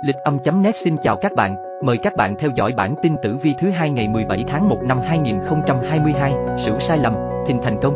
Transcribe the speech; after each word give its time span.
Lịch 0.00 0.16
âm.net 0.16 0.76
xin 0.76 0.96
chào 1.02 1.16
các 1.16 1.32
bạn, 1.36 1.56
mời 1.82 1.96
các 2.02 2.16
bạn 2.16 2.34
theo 2.38 2.50
dõi 2.56 2.72
bản 2.76 2.94
tin 3.02 3.16
tử 3.22 3.36
vi 3.42 3.54
thứ 3.60 3.70
hai 3.70 3.90
ngày 3.90 4.08
17 4.08 4.44
tháng 4.48 4.68
1 4.68 4.78
năm 4.82 5.00
2022, 5.00 6.32
Sửu 6.64 6.78
sai 6.78 6.98
lầm, 6.98 7.14
thìn 7.46 7.58
thành 7.62 7.80
công. 7.82 7.94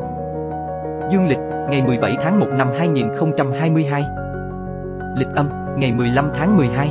Dương 1.10 1.28
lịch, 1.28 1.38
ngày 1.70 1.82
17 1.82 2.16
tháng 2.22 2.40
1 2.40 2.46
năm 2.58 2.68
2022. 2.78 4.02
Lịch 5.16 5.28
âm, 5.34 5.48
ngày 5.76 5.92
15 5.92 6.30
tháng 6.34 6.56
12. 6.56 6.88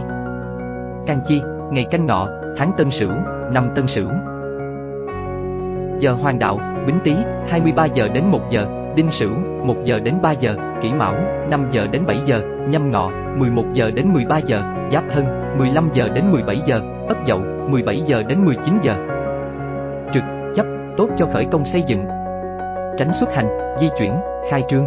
Can 1.07 1.19
chi, 1.27 1.41
ngày 1.71 1.85
canh 1.91 2.05
ngọ, 2.05 2.27
tháng 2.57 2.71
Tân 2.77 2.91
Sửu, 2.91 3.11
năm 3.51 3.69
Tân 3.75 3.87
Sửu. 3.87 4.09
Giờ 5.99 6.11
hoàng 6.11 6.39
đạo, 6.39 6.59
Bính 6.87 6.99
Tý, 7.03 7.15
23 7.47 7.85
giờ 7.85 8.07
đến 8.07 8.25
1 8.25 8.39
giờ, 8.49 8.67
Đinh 8.95 9.11
Sửu, 9.11 9.31
1 9.63 9.75
giờ 9.83 9.99
đến 9.99 10.15
3 10.21 10.31
giờ, 10.31 10.55
Kỷ 10.81 10.93
Mão, 10.93 11.13
5 11.49 11.67
giờ 11.71 11.87
đến 11.91 12.05
7 12.05 12.17
giờ, 12.25 12.41
Nhâm 12.69 12.91
Ngọ, 12.91 13.11
11 13.37 13.63
giờ 13.73 13.91
đến 13.91 14.13
13 14.13 14.37
giờ, 14.37 14.61
Giáp 14.91 15.03
Thân, 15.11 15.25
15 15.57 15.89
giờ 15.93 16.09
đến 16.13 16.31
17 16.31 16.61
giờ, 16.65 16.81
Ất 17.07 17.17
Dậu, 17.27 17.39
17 17.69 18.01
giờ 18.05 18.23
đến 18.23 18.45
19 18.45 18.79
giờ. 18.81 18.95
Trực, 20.13 20.23
chấp, 20.55 20.65
tốt 20.97 21.09
cho 21.17 21.25
khởi 21.33 21.45
công 21.51 21.65
xây 21.65 21.83
dựng. 21.87 22.05
Tránh 22.97 23.13
xuất 23.13 23.33
hành, 23.33 23.47
di 23.79 23.89
chuyển, 23.99 24.13
khai 24.49 24.63
trương. 24.69 24.85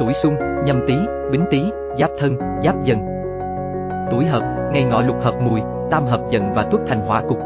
Tuổi 0.00 0.14
Xung, 0.14 0.34
Nhâm 0.64 0.80
Tý, 0.88 0.94
Bính 1.32 1.44
Tý, 1.50 1.62
Giáp 1.98 2.10
Thân, 2.18 2.36
Giáp 2.64 2.84
Dần. 2.84 2.98
Tuổi 4.10 4.24
Hợp, 4.24 4.42
ngày 4.72 4.84
Ngọ 4.84 5.02
Lục 5.02 5.16
Hợp 5.22 5.34
Mùi, 5.40 5.60
Tam 5.90 6.04
Hợp 6.06 6.20
Dần 6.30 6.54
và 6.54 6.62
Tuất 6.62 6.80
Thành 6.86 7.00
Hỏa 7.00 7.22
Cục. 7.28 7.38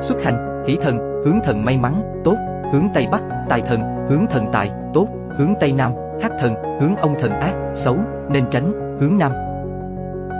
Xuất 0.00 0.22
hành, 0.22 0.64
Hỷ 0.66 0.76
Thần, 0.82 1.15
hướng 1.26 1.40
thần 1.44 1.64
may 1.64 1.78
mắn, 1.78 2.20
tốt, 2.24 2.36
hướng 2.72 2.88
Tây 2.94 3.06
Bắc, 3.10 3.22
Tài 3.48 3.60
Thần, 3.60 4.06
hướng 4.08 4.26
thần 4.26 4.46
tài, 4.52 4.70
tốt, 4.94 5.08
hướng 5.38 5.54
Tây 5.60 5.72
Nam, 5.72 5.92
Hắc 6.22 6.32
Thần, 6.40 6.54
hướng 6.80 6.96
ông 6.96 7.14
thần 7.20 7.30
ác, 7.30 7.54
xấu, 7.74 7.96
nên 8.30 8.44
tránh, 8.50 8.72
hướng 9.00 9.18
Nam. 9.18 9.32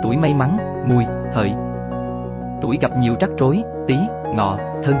Tuổi 0.03 0.17
may 0.17 0.33
mắn, 0.33 0.57
Mùi, 0.85 1.03
Hợi. 1.33 1.53
Tuổi 2.61 2.77
gặp 2.81 2.91
nhiều 2.97 3.13
rắc 3.19 3.29
rối, 3.37 3.63
Tý, 3.87 3.95
Ngọ, 4.35 4.57
Thân. 4.83 4.95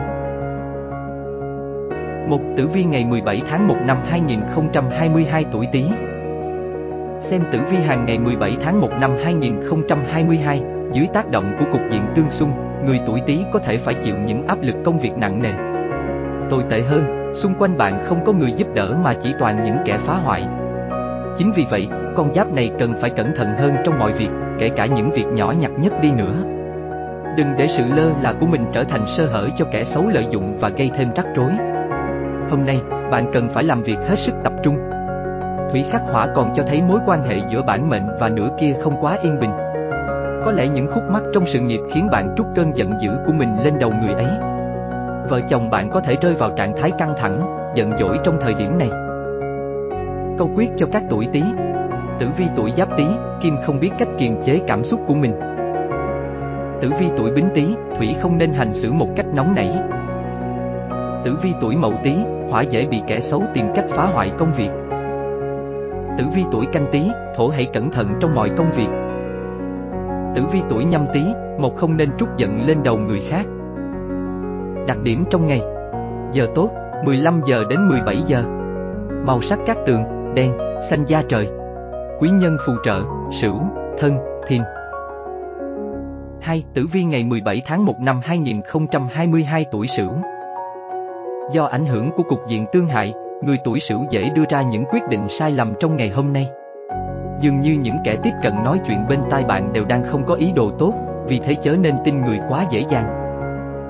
Một 2.29 2.39
tử 2.57 2.67
vi 2.67 2.83
ngày 2.83 3.05
17 3.05 3.41
tháng 3.49 3.67
1 3.67 3.75
năm 3.87 3.97
2022 4.05 5.45
tuổi 5.51 5.67
Tý. 5.71 5.83
Xem 7.19 7.41
tử 7.51 7.59
vi 7.71 7.77
hàng 7.77 8.05
ngày 8.05 8.19
17 8.19 8.57
tháng 8.63 8.81
1 8.81 8.89
năm 9.01 9.11
2022, 9.23 10.61
dưới 10.93 11.07
tác 11.13 11.31
động 11.31 11.55
của 11.59 11.65
cục 11.71 11.81
diện 11.91 12.01
tương 12.15 12.29
xung, 12.29 12.51
người 12.85 12.99
tuổi 13.05 13.21
Tý 13.25 13.39
có 13.51 13.59
thể 13.59 13.77
phải 13.77 13.93
chịu 13.93 14.15
những 14.25 14.47
áp 14.47 14.57
lực 14.61 14.75
công 14.85 14.99
việc 14.99 15.11
nặng 15.17 15.41
nề. 15.41 15.66
Tồi 16.49 16.63
tệ 16.69 16.81
hơn, 16.81 17.33
xung 17.33 17.53
quanh 17.53 17.77
bạn 17.77 18.05
không 18.05 18.25
có 18.25 18.33
người 18.33 18.51
giúp 18.51 18.67
đỡ 18.73 18.95
mà 19.03 19.13
chỉ 19.13 19.33
toàn 19.39 19.63
những 19.65 19.77
kẻ 19.85 19.97
phá 20.05 20.13
hoại. 20.13 20.47
Chính 21.37 21.51
vì 21.51 21.65
vậy, 21.69 21.87
con 22.15 22.33
giáp 22.33 22.53
này 22.53 22.71
cần 22.79 22.93
phải 23.01 23.09
cẩn 23.09 23.35
thận 23.35 23.47
hơn 23.57 23.75
trong 23.85 23.99
mọi 23.99 24.13
việc, 24.13 24.29
kể 24.59 24.69
cả 24.69 24.85
những 24.85 25.11
việc 25.11 25.25
nhỏ 25.33 25.51
nhặt 25.51 25.71
nhất 25.77 25.93
đi 26.01 26.11
nữa. 26.11 26.33
Đừng 27.37 27.47
để 27.57 27.67
sự 27.67 27.83
lơ 27.95 28.09
là 28.21 28.33
của 28.39 28.45
mình 28.45 28.65
trở 28.73 28.83
thành 28.83 29.05
sơ 29.07 29.25
hở 29.25 29.47
cho 29.57 29.65
kẻ 29.71 29.83
xấu 29.83 30.07
lợi 30.07 30.27
dụng 30.29 30.57
và 30.59 30.69
gây 30.69 30.91
thêm 30.97 31.09
rắc 31.15 31.25
rối. 31.35 31.51
Hôm 32.49 32.65
nay, 32.65 32.81
bạn 33.11 33.25
cần 33.33 33.49
phải 33.53 33.63
làm 33.63 33.83
việc 33.83 33.97
hết 34.09 34.19
sức 34.19 34.33
tập 34.43 34.53
trung. 34.63 34.77
Thủy 35.71 35.85
khắc 35.91 36.01
hỏa 36.11 36.27
còn 36.35 36.53
cho 36.55 36.63
thấy 36.67 36.81
mối 36.81 36.99
quan 37.05 37.23
hệ 37.23 37.35
giữa 37.49 37.61
bản 37.61 37.89
mệnh 37.89 38.07
và 38.19 38.29
nửa 38.29 38.49
kia 38.59 38.73
không 38.81 39.01
quá 39.01 39.17
yên 39.21 39.39
bình. 39.39 39.51
Có 40.45 40.51
lẽ 40.51 40.67
những 40.67 40.87
khúc 40.93 41.03
mắc 41.09 41.23
trong 41.33 41.43
sự 41.47 41.59
nghiệp 41.59 41.79
khiến 41.93 42.07
bạn 42.11 42.35
trút 42.37 42.47
cơn 42.55 42.77
giận 42.77 42.93
dữ 43.01 43.09
của 43.25 43.33
mình 43.33 43.63
lên 43.63 43.73
đầu 43.79 43.93
người 44.01 44.13
ấy. 44.13 44.56
Vợ 45.29 45.41
chồng 45.49 45.69
bạn 45.69 45.89
có 45.89 45.99
thể 45.99 46.15
rơi 46.21 46.33
vào 46.33 46.49
trạng 46.49 46.73
thái 46.77 46.91
căng 46.91 47.13
thẳng, 47.17 47.57
giận 47.75 47.91
dỗi 47.99 48.17
trong 48.23 48.37
thời 48.41 48.53
điểm 48.53 48.77
này. 48.77 48.89
Câu 50.37 50.49
quyết 50.55 50.69
cho 50.77 50.85
các 50.91 51.03
tuổi 51.09 51.27
Tý. 51.33 51.43
Tử 52.19 52.27
vi 52.37 52.45
tuổi 52.55 52.71
Giáp 52.77 52.97
Tý, 52.97 53.05
Kim 53.41 53.57
không 53.65 53.79
biết 53.79 53.89
cách 53.99 54.07
kiềm 54.17 54.43
chế 54.43 54.59
cảm 54.67 54.83
xúc 54.83 54.99
của 55.07 55.13
mình. 55.13 55.39
Tử 56.81 56.91
vi 56.99 57.07
tuổi 57.17 57.31
Bính 57.31 57.49
Tý, 57.55 57.75
Thủy 57.97 58.15
không 58.21 58.37
nên 58.37 58.53
hành 58.53 58.73
xử 58.73 58.93
một 58.93 59.07
cách 59.15 59.25
nóng 59.33 59.55
nảy. 59.55 59.77
Tử 61.25 61.37
vi 61.43 61.53
tuổi 61.61 61.75
Mậu 61.75 61.93
Tý, 62.03 62.15
Hỏa 62.49 62.61
dễ 62.61 62.85
bị 62.85 63.01
kẻ 63.07 63.19
xấu 63.19 63.43
tìm 63.53 63.65
cách 63.75 63.85
phá 63.89 64.05
hoại 64.05 64.31
công 64.37 64.51
việc. 64.57 64.69
Tử 66.17 66.23
vi 66.35 66.43
tuổi 66.51 66.65
Canh 66.65 66.85
Tý, 66.91 67.11
Thổ 67.35 67.47
hãy 67.47 67.67
cẩn 67.73 67.91
thận 67.91 68.07
trong 68.19 68.35
mọi 68.35 68.49
công 68.57 68.71
việc. 68.71 68.89
Tử 70.35 70.41
vi 70.51 70.61
tuổi 70.69 70.83
Nhâm 70.83 71.05
Tý, 71.13 71.21
một 71.59 71.75
không 71.75 71.97
nên 71.97 72.09
trút 72.17 72.29
giận 72.37 72.67
lên 72.67 72.77
đầu 72.83 72.97
người 72.97 73.21
khác. 73.29 73.45
Đặc 74.87 74.97
điểm 75.03 75.23
trong 75.29 75.47
ngày 75.47 75.61
Giờ 76.31 76.47
tốt, 76.55 76.69
15 77.05 77.41
giờ 77.45 77.63
đến 77.69 77.89
17 77.89 78.23
giờ 78.27 78.43
Màu 79.25 79.41
sắc 79.41 79.59
các 79.65 79.77
tường, 79.85 80.03
đen, 80.35 80.57
xanh 80.89 81.05
da 81.05 81.23
trời 81.29 81.49
Quý 82.19 82.29
nhân 82.29 82.57
phù 82.67 82.73
trợ, 82.83 83.01
sửu, 83.41 83.55
thân, 83.99 84.17
thìn 84.47 84.61
2. 86.41 86.63
Tử 86.73 86.85
vi 86.91 87.03
ngày 87.03 87.23
17 87.23 87.61
tháng 87.65 87.85
1 87.85 87.93
năm 87.99 88.19
2022 88.23 89.65
tuổi 89.71 89.87
Sửu 89.87 90.11
Do 91.51 91.65
ảnh 91.65 91.85
hưởng 91.85 92.11
của 92.11 92.23
cục 92.23 92.39
diện 92.47 92.65
tương 92.71 92.87
hại, 92.87 93.13
người 93.43 93.57
tuổi 93.63 93.79
Sửu 93.79 94.05
dễ 94.09 94.29
đưa 94.29 94.43
ra 94.49 94.61
những 94.61 94.85
quyết 94.91 95.03
định 95.09 95.27
sai 95.29 95.51
lầm 95.51 95.73
trong 95.79 95.95
ngày 95.95 96.09
hôm 96.09 96.33
nay. 96.33 96.49
Dường 97.41 97.61
như 97.61 97.77
những 97.81 97.95
kẻ 98.03 98.15
tiếp 98.23 98.31
cận 98.43 98.53
nói 98.63 98.79
chuyện 98.87 99.07
bên 99.09 99.19
tai 99.29 99.43
bạn 99.43 99.73
đều 99.73 99.85
đang 99.85 100.03
không 100.03 100.23
có 100.25 100.35
ý 100.35 100.51
đồ 100.51 100.71
tốt, 100.79 100.93
vì 101.27 101.39
thế 101.39 101.55
chớ 101.55 101.71
nên 101.71 101.95
tin 102.05 102.21
người 102.21 102.39
quá 102.49 102.65
dễ 102.71 102.83
dàng. 102.89 103.05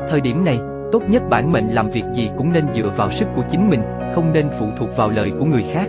Thời 0.09 0.21
điểm 0.21 0.45
này, 0.45 0.59
tốt 0.91 1.01
nhất 1.07 1.23
bản 1.29 1.51
mệnh 1.51 1.67
làm 1.67 1.89
việc 1.89 2.03
gì 2.13 2.29
cũng 2.37 2.53
nên 2.53 2.65
dựa 2.73 2.89
vào 2.97 3.11
sức 3.11 3.27
của 3.35 3.43
chính 3.49 3.69
mình, 3.69 3.81
không 4.15 4.33
nên 4.33 4.49
phụ 4.59 4.65
thuộc 4.77 4.89
vào 4.97 5.09
lời 5.09 5.31
của 5.39 5.45
người 5.45 5.65
khác. 5.73 5.87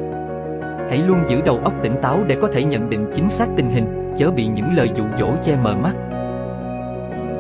Hãy 0.88 0.98
luôn 1.08 1.18
giữ 1.28 1.40
đầu 1.40 1.60
óc 1.64 1.72
tỉnh 1.82 1.96
táo 2.02 2.20
để 2.26 2.36
có 2.40 2.48
thể 2.52 2.64
nhận 2.64 2.90
định 2.90 3.10
chính 3.14 3.28
xác 3.28 3.48
tình 3.56 3.70
hình, 3.70 4.14
chớ 4.16 4.30
bị 4.30 4.46
những 4.46 4.76
lời 4.76 4.90
dụ 4.94 5.04
dỗ 5.18 5.30
che 5.42 5.56
mờ 5.62 5.74
mắt. 5.74 5.94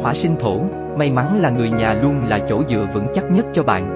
Hỏa 0.02 0.14
sinh 0.14 0.36
thổ, 0.40 0.60
may 0.96 1.10
mắn 1.10 1.40
là 1.40 1.50
người 1.50 1.70
nhà 1.70 1.94
luôn 2.02 2.24
là 2.26 2.38
chỗ 2.48 2.62
dựa 2.68 2.86
vững 2.94 3.06
chắc 3.14 3.24
nhất 3.30 3.46
cho 3.52 3.62
bạn. 3.62 3.94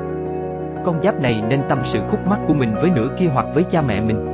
Con 0.85 1.03
giáp 1.03 1.21
này 1.21 1.43
nên 1.49 1.61
tâm 1.69 1.79
sự 1.85 2.01
khúc 2.11 2.27
mắc 2.27 2.41
của 2.47 2.55
mình 2.55 2.75
với 2.75 2.91
nửa 2.91 3.09
kia 3.19 3.27
hoặc 3.27 3.47
với 3.55 3.65
cha 3.65 3.83
mẹ 3.83 4.01
mình. 4.01 4.27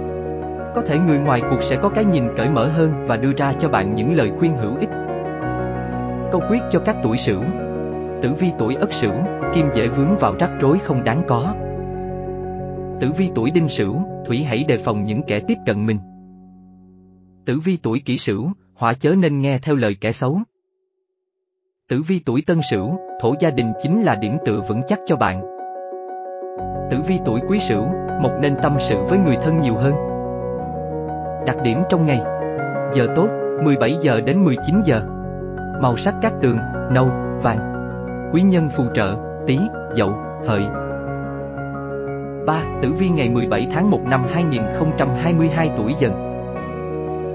Có 0.74 0.82
thể 0.86 0.98
người 0.98 1.18
ngoài 1.18 1.42
cuộc 1.50 1.62
sẽ 1.62 1.76
có 1.76 1.88
cái 1.88 2.04
nhìn 2.04 2.24
cởi 2.36 2.50
mở 2.50 2.68
hơn 2.68 2.92
và 3.06 3.16
đưa 3.16 3.32
ra 3.36 3.52
cho 3.60 3.68
bạn 3.68 3.94
những 3.94 4.16
lời 4.16 4.32
khuyên 4.38 4.56
hữu 4.56 4.76
ích. 4.80 4.90
Câu 6.32 6.42
quyết 6.50 6.60
cho 6.70 6.78
các 6.78 6.96
tuổi 7.02 7.16
sửu 7.16 7.40
Tử 8.22 8.32
vi 8.38 8.52
tuổi 8.58 8.74
Ất 8.74 8.92
Sửu, 8.92 9.12
Kim 9.54 9.66
dễ 9.74 9.88
vướng 9.88 10.16
vào 10.20 10.34
rắc 10.38 10.50
rối 10.60 10.78
không 10.78 11.04
đáng 11.04 11.22
có. 11.28 11.54
Tử 13.00 13.12
vi 13.18 13.30
tuổi 13.34 13.50
Đinh 13.50 13.68
Sửu, 13.68 13.96
Thủy 14.26 14.44
hãy 14.44 14.64
đề 14.68 14.78
phòng 14.78 15.04
những 15.04 15.22
kẻ 15.22 15.40
tiếp 15.40 15.54
cận 15.66 15.86
mình. 15.86 15.98
Tử 17.46 17.58
vi 17.64 17.78
tuổi 17.82 18.02
Kỷ 18.04 18.18
Sửu, 18.18 18.50
Hỏa 18.74 18.94
chớ 18.94 19.14
nên 19.18 19.40
nghe 19.40 19.58
theo 19.58 19.76
lời 19.76 19.96
kẻ 20.00 20.12
xấu. 20.12 20.38
Tử 21.88 22.02
vi 22.08 22.20
tuổi 22.26 22.42
Tân 22.46 22.60
Sửu, 22.70 22.98
Thổ 23.20 23.34
gia 23.40 23.50
đình 23.50 23.72
chính 23.82 24.02
là 24.02 24.14
điểm 24.14 24.36
tựa 24.44 24.60
vững 24.68 24.82
chắc 24.88 24.98
cho 25.06 25.16
bạn. 25.16 25.42
Tử 26.90 26.96
vi 27.06 27.18
tuổi 27.24 27.40
Quý 27.48 27.58
Sửu, 27.60 27.86
một 28.22 28.38
nên 28.40 28.56
tâm 28.62 28.76
sự 28.88 28.96
với 29.08 29.18
người 29.18 29.36
thân 29.36 29.60
nhiều 29.60 29.74
hơn. 29.74 29.94
Đặc 31.46 31.56
điểm 31.62 31.82
trong 31.90 32.06
ngày 32.06 32.20
Giờ 32.94 33.06
tốt, 33.16 33.28
17 33.64 33.96
giờ 34.02 34.20
đến 34.20 34.44
19 34.44 34.82
giờ 34.84 35.02
Màu 35.82 35.96
sắc 35.96 36.14
các 36.22 36.32
tường, 36.42 36.58
nâu, 36.90 37.06
vàng 37.42 37.77
Quý 38.32 38.42
nhân 38.42 38.68
phù 38.76 38.84
trợ, 38.94 39.16
Tý, 39.46 39.58
Dậu, 39.94 40.12
Hợi. 40.46 40.62
3. 42.46 42.62
Tử 42.82 42.92
vi 42.98 43.08
ngày 43.08 43.28
17 43.28 43.68
tháng 43.72 43.90
1 43.90 44.00
năm 44.04 44.24
2022 44.32 45.70
tuổi 45.76 45.94
dần. 45.98 46.12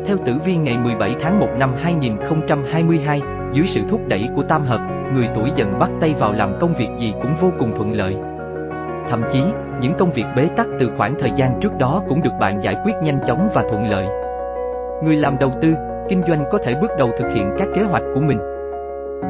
Theo 0.08 0.18
tử 0.26 0.34
vi 0.46 0.56
ngày 0.56 0.78
17 0.78 1.16
tháng 1.22 1.40
1 1.40 1.48
năm 1.60 1.74
2022, 1.78 3.22
dưới 3.54 3.68
sự 3.68 3.82
thúc 3.90 4.02
đẩy 4.08 4.30
của 4.36 4.44
tam 4.44 4.66
hợp, 4.66 4.80
người 5.14 5.30
tuổi 5.36 5.52
dần 5.56 5.80
bắt 5.80 5.90
tay 6.02 6.16
vào 6.20 6.34
làm 6.34 6.50
công 6.60 6.74
việc 6.74 6.90
gì 7.00 7.14
cũng 7.22 7.36
vô 7.42 7.52
cùng 7.60 7.76
thuận 7.76 7.94
lợi. 7.94 8.18
Thậm 9.10 9.24
chí, 9.32 9.44
những 9.82 9.94
công 10.00 10.12
việc 10.12 10.26
bế 10.36 10.48
tắc 10.56 10.68
từ 10.80 10.92
khoảng 10.98 11.16
thời 11.20 11.32
gian 11.36 11.60
trước 11.62 11.78
đó 11.78 12.04
cũng 12.08 12.22
được 12.22 12.34
bạn 12.40 12.64
giải 12.64 12.76
quyết 12.86 12.94
nhanh 13.04 13.20
chóng 13.28 13.50
và 13.54 13.64
thuận 13.70 13.90
lợi. 13.90 14.08
Người 15.04 15.16
làm 15.16 15.38
đầu 15.40 15.52
tư, 15.62 15.74
kinh 16.10 16.22
doanh 16.28 16.44
có 16.52 16.58
thể 16.58 16.76
bước 16.82 16.92
đầu 16.98 17.12
thực 17.20 17.34
hiện 17.34 17.56
các 17.58 17.68
kế 17.76 17.82
hoạch 17.82 18.04
của 18.16 18.22
mình. 18.22 18.53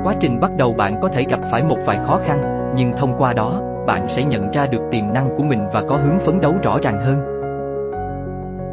Quá 0.04 0.16
trình 0.19 0.40
bắt 0.40 0.51
đầu 0.57 0.74
bạn 0.74 1.00
có 1.01 1.07
thể 1.07 1.24
gặp 1.30 1.40
phải 1.51 1.63
một 1.63 1.78
vài 1.86 2.00
khó 2.06 2.19
khăn, 2.25 2.72
nhưng 2.75 2.92
thông 2.98 3.16
qua 3.18 3.34
đó, 3.34 3.62
bạn 3.88 4.07
sẽ 4.10 4.24
nhận 4.24 4.51
ra 4.51 4.68
được 4.68 4.81
tiềm 4.92 5.13
năng 5.13 5.30
của 5.38 5.44
mình 5.44 5.68
và 5.74 5.81
có 5.90 5.95
hướng 5.95 6.19
phấn 6.19 6.42
đấu 6.42 6.56
rõ 6.63 6.78
ràng 6.81 6.98
hơn. 6.98 7.18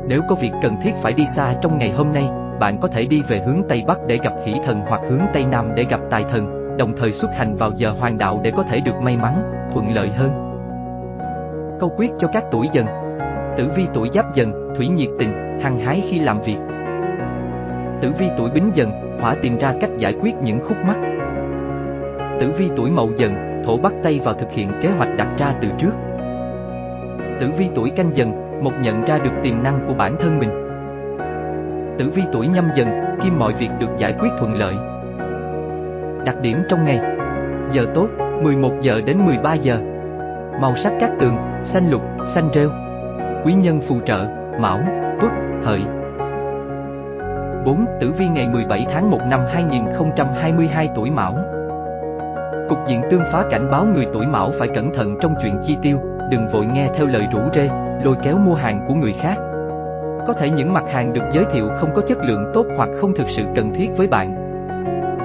Nếu 0.08 0.20
có 0.28 0.34
việc 0.34 0.52
cần 0.62 0.76
thiết 0.82 0.92
phải 1.02 1.12
đi 1.12 1.26
xa 1.26 1.54
trong 1.62 1.78
ngày 1.78 1.90
hôm 1.90 2.12
nay, 2.12 2.28
bạn 2.60 2.78
có 2.80 2.88
thể 2.88 3.06
đi 3.06 3.22
về 3.28 3.38
hướng 3.46 3.62
Tây 3.68 3.84
Bắc 3.86 3.98
để 4.06 4.18
gặp 4.22 4.32
hỷ 4.44 4.54
thần 4.66 4.80
hoặc 4.88 5.00
hướng 5.10 5.22
Tây 5.32 5.44
Nam 5.50 5.72
để 5.74 5.84
gặp 5.90 6.00
tài 6.10 6.24
thần, 6.24 6.76
đồng 6.76 6.92
thời 6.96 7.12
xuất 7.12 7.30
hành 7.34 7.56
vào 7.56 7.70
giờ 7.76 7.90
hoàng 7.90 8.18
đạo 8.18 8.40
để 8.42 8.50
có 8.50 8.62
thể 8.62 8.80
được 8.80 9.00
may 9.02 9.16
mắn, 9.16 9.42
thuận 9.72 9.94
lợi 9.94 10.08
hơn. 10.08 10.30
Câu 11.80 11.92
quyết 11.96 12.10
cho 12.18 12.28
các 12.28 12.44
tuổi 12.50 12.68
dần 12.72 12.86
Tử 13.56 13.70
vi 13.76 13.86
tuổi 13.94 14.08
giáp 14.14 14.34
dần, 14.34 14.74
thủy 14.76 14.88
nhiệt 14.88 15.08
tình, 15.18 15.60
hăng 15.60 15.78
hái 15.78 16.02
khi 16.10 16.18
làm 16.18 16.40
việc. 16.40 16.56
Tử 18.02 18.12
vi 18.18 18.26
tuổi 18.38 18.50
bính 18.50 18.70
dần, 18.74 19.09
hỏa 19.20 19.34
tìm 19.42 19.58
ra 19.58 19.74
cách 19.80 19.90
giải 19.98 20.14
quyết 20.20 20.34
những 20.42 20.60
khúc 20.60 20.76
mắc. 20.86 20.96
Tử 22.40 22.52
vi 22.58 22.70
tuổi 22.76 22.90
mậu 22.90 23.10
dần, 23.16 23.62
thổ 23.64 23.76
bắt 23.76 23.92
tay 24.02 24.20
vào 24.24 24.34
thực 24.34 24.52
hiện 24.52 24.70
kế 24.82 24.88
hoạch 24.88 25.16
đặt 25.16 25.28
ra 25.38 25.54
từ 25.62 25.68
trước. 25.78 25.92
Tử 27.40 27.50
vi 27.58 27.68
tuổi 27.74 27.90
canh 27.90 28.10
dần, 28.14 28.32
một 28.64 28.72
nhận 28.82 29.04
ra 29.04 29.18
được 29.18 29.30
tiềm 29.42 29.62
năng 29.62 29.86
của 29.88 29.94
bản 29.94 30.16
thân 30.20 30.38
mình. 30.38 30.50
Tử 31.98 32.10
vi 32.14 32.22
tuổi 32.32 32.46
nhâm 32.46 32.68
dần, 32.76 32.88
kim 33.22 33.38
mọi 33.38 33.52
việc 33.52 33.70
được 33.78 33.90
giải 33.98 34.14
quyết 34.20 34.30
thuận 34.38 34.54
lợi. 34.54 34.74
Đặc 36.24 36.40
điểm 36.40 36.56
trong 36.68 36.84
ngày 36.84 37.00
Giờ 37.72 37.86
tốt, 37.94 38.08
11 38.42 38.72
giờ 38.80 39.00
đến 39.00 39.18
13 39.26 39.54
giờ 39.54 39.78
Màu 40.60 40.76
sắc 40.76 40.92
các 41.00 41.10
tường, 41.20 41.36
xanh 41.64 41.90
lục, 41.90 42.02
xanh 42.26 42.48
rêu 42.54 42.70
Quý 43.44 43.52
nhân 43.52 43.80
phù 43.80 44.00
trợ, 44.06 44.26
mão, 44.60 44.80
tuất, 45.20 45.32
hợi 45.64 45.80
4. 47.64 47.86
Tử 48.00 48.12
vi 48.18 48.28
ngày 48.28 48.48
17 48.48 48.86
tháng 48.92 49.10
1 49.10 49.18
năm 49.30 49.40
2022 49.52 50.88
tuổi 50.94 51.10
Mão 51.10 51.36
Cục 52.68 52.78
diện 52.88 53.02
tương 53.10 53.22
phá 53.32 53.44
cảnh 53.50 53.70
báo 53.70 53.84
người 53.84 54.06
tuổi 54.12 54.26
Mão 54.26 54.52
phải 54.58 54.68
cẩn 54.74 54.94
thận 54.94 55.16
trong 55.20 55.34
chuyện 55.42 55.56
chi 55.62 55.76
tiêu, 55.82 55.98
đừng 56.30 56.48
vội 56.48 56.66
nghe 56.66 56.88
theo 56.96 57.06
lời 57.06 57.26
rủ 57.32 57.38
rê, 57.54 57.68
lôi 58.04 58.16
kéo 58.22 58.38
mua 58.38 58.54
hàng 58.54 58.84
của 58.88 58.94
người 58.94 59.14
khác. 59.20 59.34
Có 60.26 60.32
thể 60.38 60.50
những 60.50 60.72
mặt 60.72 60.84
hàng 60.92 61.12
được 61.12 61.24
giới 61.32 61.44
thiệu 61.52 61.68
không 61.80 61.90
có 61.94 62.02
chất 62.08 62.18
lượng 62.18 62.50
tốt 62.54 62.66
hoặc 62.76 62.88
không 63.00 63.14
thực 63.14 63.26
sự 63.28 63.42
cần 63.56 63.72
thiết 63.74 63.90
với 63.96 64.06
bạn. 64.06 64.34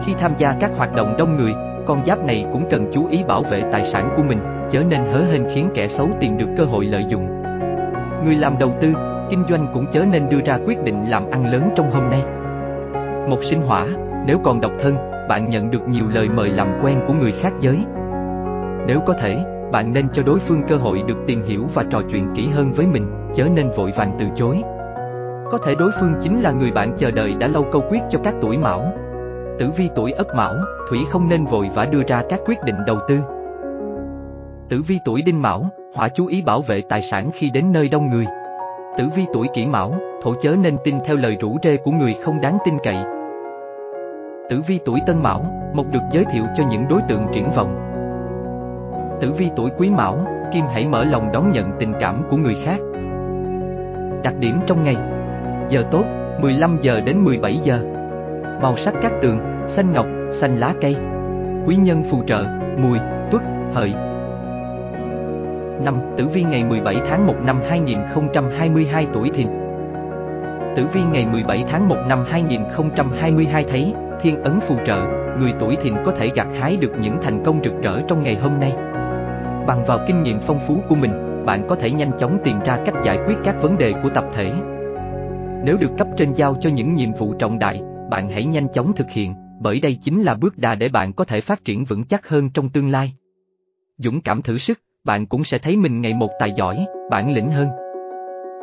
Khi 0.05 0.13
tham 0.19 0.33
gia 0.37 0.55
các 0.59 0.71
hoạt 0.77 0.95
động 0.95 1.15
đông 1.17 1.37
người, 1.37 1.53
con 1.85 2.05
giáp 2.05 2.25
này 2.25 2.45
cũng 2.51 2.69
cần 2.69 2.91
chú 2.93 3.07
ý 3.07 3.23
bảo 3.23 3.41
vệ 3.41 3.63
tài 3.71 3.85
sản 3.85 4.13
của 4.17 4.23
mình, 4.23 4.39
chớ 4.71 4.83
nên 4.89 5.01
hớ 5.13 5.23
hênh 5.23 5.49
khiến 5.53 5.69
kẻ 5.73 5.87
xấu 5.87 6.09
tìm 6.19 6.37
được 6.37 6.49
cơ 6.57 6.63
hội 6.63 6.85
lợi 6.85 7.05
dụng. 7.07 7.27
Người 8.25 8.35
làm 8.35 8.57
đầu 8.59 8.71
tư, 8.81 8.93
kinh 9.29 9.43
doanh 9.49 9.67
cũng 9.73 9.85
chớ 9.91 10.05
nên 10.05 10.29
đưa 10.29 10.41
ra 10.45 10.57
quyết 10.65 10.83
định 10.83 11.09
làm 11.09 11.29
ăn 11.31 11.51
lớn 11.51 11.69
trong 11.75 11.91
hôm 11.91 12.09
nay. 12.09 12.23
Một 13.29 13.43
sinh 13.43 13.61
hỏa, 13.61 13.87
nếu 14.25 14.39
còn 14.43 14.61
độc 14.61 14.71
thân, 14.79 14.95
bạn 15.29 15.49
nhận 15.49 15.71
được 15.71 15.87
nhiều 15.87 16.05
lời 16.13 16.29
mời 16.29 16.49
làm 16.49 16.67
quen 16.83 16.99
của 17.07 17.13
người 17.13 17.31
khác 17.31 17.53
giới. 17.59 17.85
Nếu 18.87 18.99
có 19.05 19.13
thể, 19.13 19.45
bạn 19.71 19.93
nên 19.93 20.07
cho 20.13 20.23
đối 20.23 20.39
phương 20.39 20.63
cơ 20.67 20.75
hội 20.75 21.03
được 21.07 21.17
tìm 21.27 21.43
hiểu 21.43 21.65
và 21.73 21.83
trò 21.89 22.01
chuyện 22.11 22.33
kỹ 22.35 22.47
hơn 22.47 22.71
với 22.71 22.87
mình, 22.87 23.07
chớ 23.35 23.45
nên 23.55 23.69
vội 23.69 23.93
vàng 23.97 24.15
từ 24.19 24.25
chối. 24.35 24.63
Có 25.51 25.57
thể 25.65 25.75
đối 25.75 25.91
phương 25.99 26.13
chính 26.21 26.41
là 26.41 26.51
người 26.51 26.71
bạn 26.71 26.97
chờ 26.97 27.11
đợi 27.11 27.33
đã 27.39 27.47
lâu 27.47 27.65
câu 27.71 27.83
quyết 27.89 28.01
cho 28.09 28.19
các 28.23 28.33
tuổi 28.41 28.57
mão. 28.57 28.93
Tử 29.59 29.69
vi 29.77 29.89
tuổi 29.95 30.11
ất 30.11 30.35
mão, 30.35 30.53
thủy 30.89 30.99
không 31.09 31.29
nên 31.29 31.45
vội 31.45 31.69
vã 31.75 31.85
đưa 31.85 32.01
ra 32.07 32.23
các 32.29 32.39
quyết 32.45 32.57
định 32.65 32.75
đầu 32.87 32.97
tư. 33.07 33.19
Tử 34.69 34.81
vi 34.87 34.99
tuổi 35.05 35.21
đinh 35.21 35.41
mão, 35.41 35.65
hỏa 35.95 36.09
chú 36.09 36.25
ý 36.25 36.41
bảo 36.41 36.61
vệ 36.61 36.81
tài 36.89 37.01
sản 37.01 37.29
khi 37.33 37.49
đến 37.49 37.71
nơi 37.71 37.89
đông 37.89 38.09
người. 38.09 38.25
Tử 38.97 39.09
vi 39.15 39.25
tuổi 39.33 39.47
kỷ 39.53 39.65
mão, 39.65 39.93
thổ 40.21 40.33
chớ 40.41 40.55
nên 40.59 40.77
tin 40.83 40.95
theo 41.05 41.15
lời 41.15 41.37
rủ 41.41 41.57
rê 41.63 41.77
của 41.77 41.91
người 41.91 42.15
không 42.23 42.41
đáng 42.41 42.57
tin 42.65 42.77
cậy. 42.83 42.97
Tử 44.49 44.61
vi 44.67 44.79
tuổi 44.85 44.99
tân 45.05 45.23
mão, 45.23 45.45
mộc 45.73 45.85
được 45.91 45.99
giới 46.11 46.25
thiệu 46.25 46.43
cho 46.57 46.63
những 46.69 46.87
đối 46.89 47.01
tượng 47.09 47.27
triển 47.33 47.51
vọng. 47.55 47.75
Tử 49.21 49.31
vi 49.37 49.49
tuổi 49.55 49.69
quý 49.77 49.89
mão, 49.89 50.27
kim 50.53 50.65
hãy 50.73 50.87
mở 50.87 51.03
lòng 51.03 51.31
đón 51.33 51.51
nhận 51.51 51.71
tình 51.79 51.93
cảm 51.99 52.23
của 52.29 52.37
người 52.37 52.55
khác. 52.63 52.77
Đặc 54.23 54.33
điểm 54.39 54.59
trong 54.67 54.83
ngày 54.83 54.95
Giờ 55.69 55.83
tốt, 55.91 56.03
15 56.39 56.77
giờ 56.81 57.01
đến 57.01 57.17
17 57.17 57.59
giờ 57.63 57.79
Màu 58.61 58.77
sắc 58.77 58.93
các 59.01 59.11
tường, 59.21 59.39
xanh 59.67 59.93
ngọc, 59.93 60.05
xanh 60.31 60.59
lá 60.59 60.73
cây 60.81 60.95
Quý 61.67 61.75
nhân 61.75 62.03
phù 62.11 62.23
trợ, 62.27 62.45
mùi, 62.77 62.97
tuất, 63.31 63.41
hợi 63.73 63.93
Năm 65.83 65.99
Tử 66.17 66.27
vi 66.27 66.43
ngày 66.43 66.63
17 66.63 66.95
tháng 67.09 67.27
1 67.27 67.35
năm 67.45 67.61
2022 67.69 69.07
tuổi 69.13 69.29
thìn 69.29 69.47
Tử 70.75 70.87
vi 70.93 71.01
ngày 71.11 71.25
17 71.31 71.63
tháng 71.69 71.87
1 71.87 71.95
năm 72.07 72.25
2022 72.29 73.63
thấy, 73.63 73.93
thiên 74.21 74.43
ấn 74.43 74.59
phù 74.59 74.75
trợ, 74.85 75.05
người 75.39 75.53
tuổi 75.59 75.75
thìn 75.75 75.93
có 76.05 76.11
thể 76.11 76.31
gặt 76.35 76.47
hái 76.59 76.77
được 76.77 76.91
những 77.01 77.17
thành 77.21 77.43
công 77.45 77.59
rực 77.63 77.73
rỡ 77.81 78.01
trong 78.07 78.23
ngày 78.23 78.35
hôm 78.35 78.59
nay. 78.59 78.71
Bằng 79.67 79.83
vào 79.87 79.99
kinh 80.07 80.23
nghiệm 80.23 80.39
phong 80.47 80.59
phú 80.67 80.77
của 80.89 80.95
mình, 80.95 81.45
bạn 81.45 81.67
có 81.67 81.75
thể 81.75 81.91
nhanh 81.91 82.11
chóng 82.19 82.39
tìm 82.43 82.59
ra 82.65 82.79
cách 82.85 82.95
giải 83.05 83.19
quyết 83.27 83.35
các 83.43 83.55
vấn 83.61 83.77
đề 83.77 83.93
của 84.03 84.09
tập 84.09 84.25
thể. 84.33 84.53
Nếu 85.63 85.77
được 85.77 85.91
cấp 85.97 86.07
trên 86.17 86.33
giao 86.33 86.55
cho 86.61 86.69
những 86.69 86.93
nhiệm 86.93 87.13
vụ 87.13 87.33
trọng 87.33 87.59
đại, 87.59 87.81
bạn 88.09 88.29
hãy 88.29 88.45
nhanh 88.45 88.67
chóng 88.73 88.93
thực 88.95 89.09
hiện, 89.09 89.35
bởi 89.59 89.79
đây 89.79 89.97
chính 90.01 90.23
là 90.23 90.35
bước 90.35 90.57
đà 90.57 90.75
để 90.75 90.89
bạn 90.89 91.13
có 91.13 91.23
thể 91.23 91.41
phát 91.41 91.65
triển 91.65 91.85
vững 91.85 92.03
chắc 92.03 92.27
hơn 92.27 92.49
trong 92.49 92.69
tương 92.69 92.89
lai. 92.89 93.13
Dũng 93.97 94.21
cảm 94.21 94.41
thử 94.41 94.57
sức, 94.57 94.79
bạn 95.05 95.25
cũng 95.25 95.43
sẽ 95.43 95.57
thấy 95.57 95.77
mình 95.77 96.01
ngày 96.01 96.13
một 96.13 96.29
tài 96.39 96.51
giỏi, 96.51 96.85
bản 97.09 97.33
lĩnh 97.33 97.49
hơn. 97.51 97.67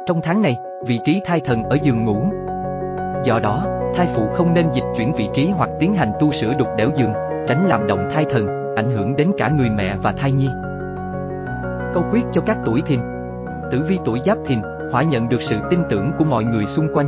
Trong 0.07 0.21
tháng 0.23 0.43
này, 0.43 0.57
vị 0.87 0.99
trí 1.05 1.21
thai 1.25 1.41
thần 1.41 1.65
ở 1.65 1.79
giường 1.83 2.05
ngủ. 2.05 2.23
Do 3.25 3.41
đó, 3.43 3.67
thai 3.95 4.09
phụ 4.15 4.23
không 4.35 4.55
nên 4.55 4.67
dịch 4.75 4.85
chuyển 4.97 5.13
vị 5.13 5.29
trí 5.35 5.51
hoặc 5.51 5.71
tiến 5.81 5.95
hành 5.95 6.13
tu 6.21 6.33
sửa 6.33 6.55
đục 6.59 6.69
đẽo 6.77 6.91
giường, 6.97 7.13
tránh 7.49 7.67
làm 7.67 7.87
động 7.87 8.09
thai 8.15 8.25
thần, 8.31 8.75
ảnh 8.77 8.93
hưởng 8.93 9.17
đến 9.17 9.31
cả 9.39 9.49
người 9.49 9.71
mẹ 9.71 9.97
và 10.03 10.13
thai 10.13 10.33
nhi. 10.33 10.49
Câu 11.95 12.05
quyết 12.13 12.23
cho 12.33 12.41
các 12.47 12.59
tuổi 12.65 12.83
thìn 12.87 13.01
Tử 13.71 13.85
vi 13.89 13.99
tuổi 14.05 14.21
giáp 14.27 14.39
thìn, 14.47 14.59
hỏa 14.93 15.03
nhận 15.03 15.29
được 15.29 15.43
sự 15.43 15.57
tin 15.71 15.81
tưởng 15.91 16.13
của 16.19 16.25
mọi 16.25 16.45
người 16.45 16.67
xung 16.67 16.89
quanh. 16.95 17.07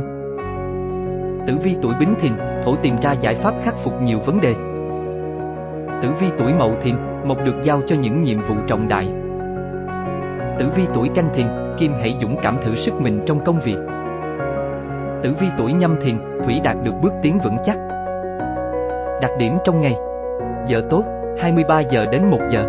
Tử 1.47 1.53
vi 1.63 1.75
tuổi 1.81 1.93
bính 1.99 2.15
thìn, 2.21 2.33
thổ 2.65 2.75
tìm 2.75 2.95
ra 3.01 3.11
giải 3.11 3.35
pháp 3.35 3.53
khắc 3.63 3.75
phục 3.83 4.01
nhiều 4.01 4.19
vấn 4.19 4.41
đề. 4.41 4.53
Tử 6.01 6.09
vi 6.19 6.27
tuổi 6.37 6.53
mậu 6.53 6.73
thìn, 6.81 6.95
mộc 7.25 7.37
được 7.45 7.55
giao 7.63 7.81
cho 7.87 7.95
những 7.95 8.23
nhiệm 8.23 8.41
vụ 8.41 8.55
trọng 8.67 8.87
đại. 8.87 9.24
Tử 10.59 10.69
vi 10.75 10.83
tuổi 10.93 11.09
canh 11.15 11.29
thìn, 11.33 11.47
kim 11.77 11.93
hãy 11.99 12.15
dũng 12.21 12.35
cảm 12.43 12.57
thử 12.63 12.75
sức 12.75 12.93
mình 12.93 13.23
trong 13.25 13.43
công 13.45 13.59
việc. 13.59 13.77
Tử 15.23 15.33
vi 15.39 15.47
tuổi 15.57 15.73
nhâm 15.73 15.95
thìn, 16.01 16.17
thủy 16.43 16.59
đạt 16.63 16.77
được 16.83 16.93
bước 17.01 17.13
tiến 17.21 17.39
vững 17.43 17.57
chắc. 17.63 17.77
Đặc 19.21 19.31
điểm 19.39 19.57
trong 19.63 19.81
ngày 19.81 19.95
Giờ 20.67 20.81
tốt, 20.89 21.03
23 21.39 21.79
giờ 21.79 22.05
đến 22.11 22.25
1 22.31 22.39
giờ 22.49 22.65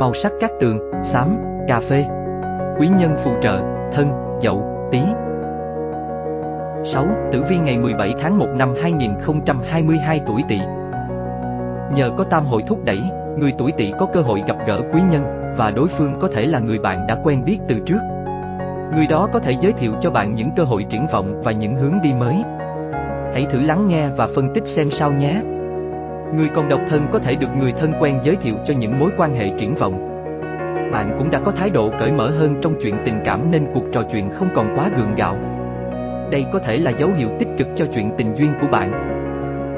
Màu 0.00 0.14
sắc 0.14 0.32
các 0.40 0.50
tường, 0.60 0.78
xám, 1.04 1.36
cà 1.68 1.80
phê 1.80 2.04
Quý 2.78 2.88
nhân 2.88 3.16
phù 3.24 3.30
trợ, 3.42 3.60
thân, 3.92 4.10
dậu, 4.42 4.88
tí 4.92 5.00
6. 6.84 7.06
Tử 7.32 7.42
vi 7.48 7.58
ngày 7.58 7.78
17 7.78 8.14
tháng 8.22 8.38
1 8.38 8.46
năm 8.56 8.74
2022 8.82 10.20
tuổi 10.26 10.42
Tỵ. 10.48 10.58
Nhờ 11.94 12.10
có 12.16 12.24
tam 12.24 12.46
hội 12.46 12.62
thúc 12.66 12.78
đẩy, 12.84 13.00
người 13.38 13.52
tuổi 13.58 13.72
Tỵ 13.72 13.92
có 13.98 14.06
cơ 14.12 14.20
hội 14.20 14.42
gặp 14.46 14.56
gỡ 14.66 14.80
quý 14.92 15.00
nhân 15.10 15.37
và 15.58 15.70
đối 15.70 15.88
phương 15.88 16.14
có 16.20 16.28
thể 16.28 16.46
là 16.46 16.58
người 16.58 16.78
bạn 16.78 17.06
đã 17.06 17.16
quen 17.24 17.44
biết 17.44 17.58
từ 17.68 17.78
trước. 17.86 17.98
Người 18.96 19.06
đó 19.06 19.28
có 19.32 19.38
thể 19.38 19.52
giới 19.60 19.72
thiệu 19.72 19.92
cho 20.00 20.10
bạn 20.10 20.34
những 20.34 20.50
cơ 20.56 20.64
hội 20.64 20.86
triển 20.90 21.06
vọng 21.12 21.42
và 21.44 21.52
những 21.52 21.74
hướng 21.74 21.94
đi 22.02 22.12
mới. 22.14 22.34
Hãy 23.32 23.46
thử 23.50 23.60
lắng 23.60 23.88
nghe 23.88 24.08
và 24.16 24.28
phân 24.34 24.54
tích 24.54 24.66
xem 24.66 24.90
sao 24.90 25.12
nhé. 25.12 25.40
Người 26.34 26.48
còn 26.54 26.68
độc 26.68 26.80
thân 26.88 27.06
có 27.12 27.18
thể 27.18 27.34
được 27.34 27.48
người 27.58 27.72
thân 27.72 27.92
quen 28.00 28.20
giới 28.24 28.36
thiệu 28.36 28.54
cho 28.66 28.74
những 28.74 28.98
mối 29.00 29.10
quan 29.16 29.34
hệ 29.34 29.50
triển 29.58 29.74
vọng. 29.74 30.24
Bạn 30.92 31.14
cũng 31.18 31.30
đã 31.30 31.38
có 31.38 31.52
thái 31.52 31.70
độ 31.70 31.90
cởi 31.98 32.12
mở 32.12 32.30
hơn 32.30 32.54
trong 32.62 32.74
chuyện 32.82 32.94
tình 33.04 33.20
cảm 33.24 33.50
nên 33.50 33.66
cuộc 33.74 33.84
trò 33.92 34.02
chuyện 34.12 34.30
không 34.30 34.48
còn 34.54 34.76
quá 34.76 34.90
gượng 34.96 35.14
gạo. 35.14 35.36
Đây 36.30 36.46
có 36.52 36.58
thể 36.58 36.76
là 36.76 36.90
dấu 36.90 37.10
hiệu 37.16 37.28
tích 37.38 37.48
cực 37.58 37.66
cho 37.76 37.84
chuyện 37.94 38.10
tình 38.18 38.34
duyên 38.36 38.52
của 38.60 38.66
bạn. 38.66 38.90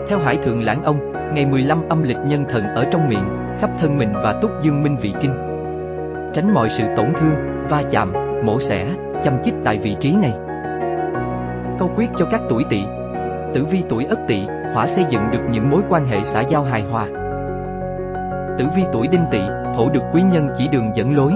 Theo 0.09 0.19
Hải 0.19 0.37
Thượng 0.37 0.63
Lãng 0.63 0.83
Ông, 0.83 1.13
ngày 1.35 1.47
15 1.47 1.89
âm 1.89 2.03
lịch 2.03 2.19
nhân 2.27 2.45
thần 2.49 2.65
ở 2.65 2.85
trong 2.93 3.09
miệng, 3.09 3.29
khắp 3.61 3.71
thân 3.81 3.99
mình 3.99 4.13
và 4.15 4.33
túc 4.33 4.51
dương 4.63 4.83
minh 4.83 4.97
vị 4.97 5.13
kinh. 5.21 5.50
Tránh 6.35 6.55
mọi 6.55 6.69
sự 6.71 6.85
tổn 6.97 7.13
thương, 7.21 7.67
va 7.69 7.83
chạm, 7.91 8.13
mổ 8.45 8.61
xẻ, 8.61 8.87
chăm 9.25 9.43
chích 9.43 9.55
tại 9.65 9.79
vị 9.79 9.97
trí 10.01 10.17
này. 10.17 10.33
Câu 11.79 11.91
quyết 11.97 12.11
cho 12.17 12.27
các 12.31 12.41
tuổi 12.49 12.65
tỵ 12.71 12.85
Tử 13.55 13.65
vi 13.65 13.83
tuổi 13.89 14.05
ất 14.05 14.19
tỵ, 14.29 14.47
hỏa 14.75 14.87
xây 14.87 15.05
dựng 15.11 15.23
được 15.33 15.41
những 15.51 15.71
mối 15.71 15.83
quan 15.89 16.05
hệ 16.05 16.19
xã 16.25 16.41
giao 16.41 16.65
hài 16.65 16.83
hòa. 16.83 17.07
Tử 18.59 18.65
vi 18.77 18.83
tuổi 18.93 19.09
đinh 19.09 19.25
tỵ, 19.31 19.41
thổ 19.77 19.89
được 19.89 20.03
quý 20.13 20.23
nhân 20.23 20.49
chỉ 20.59 20.69
đường 20.69 20.91
dẫn 20.95 21.17
lối. 21.17 21.33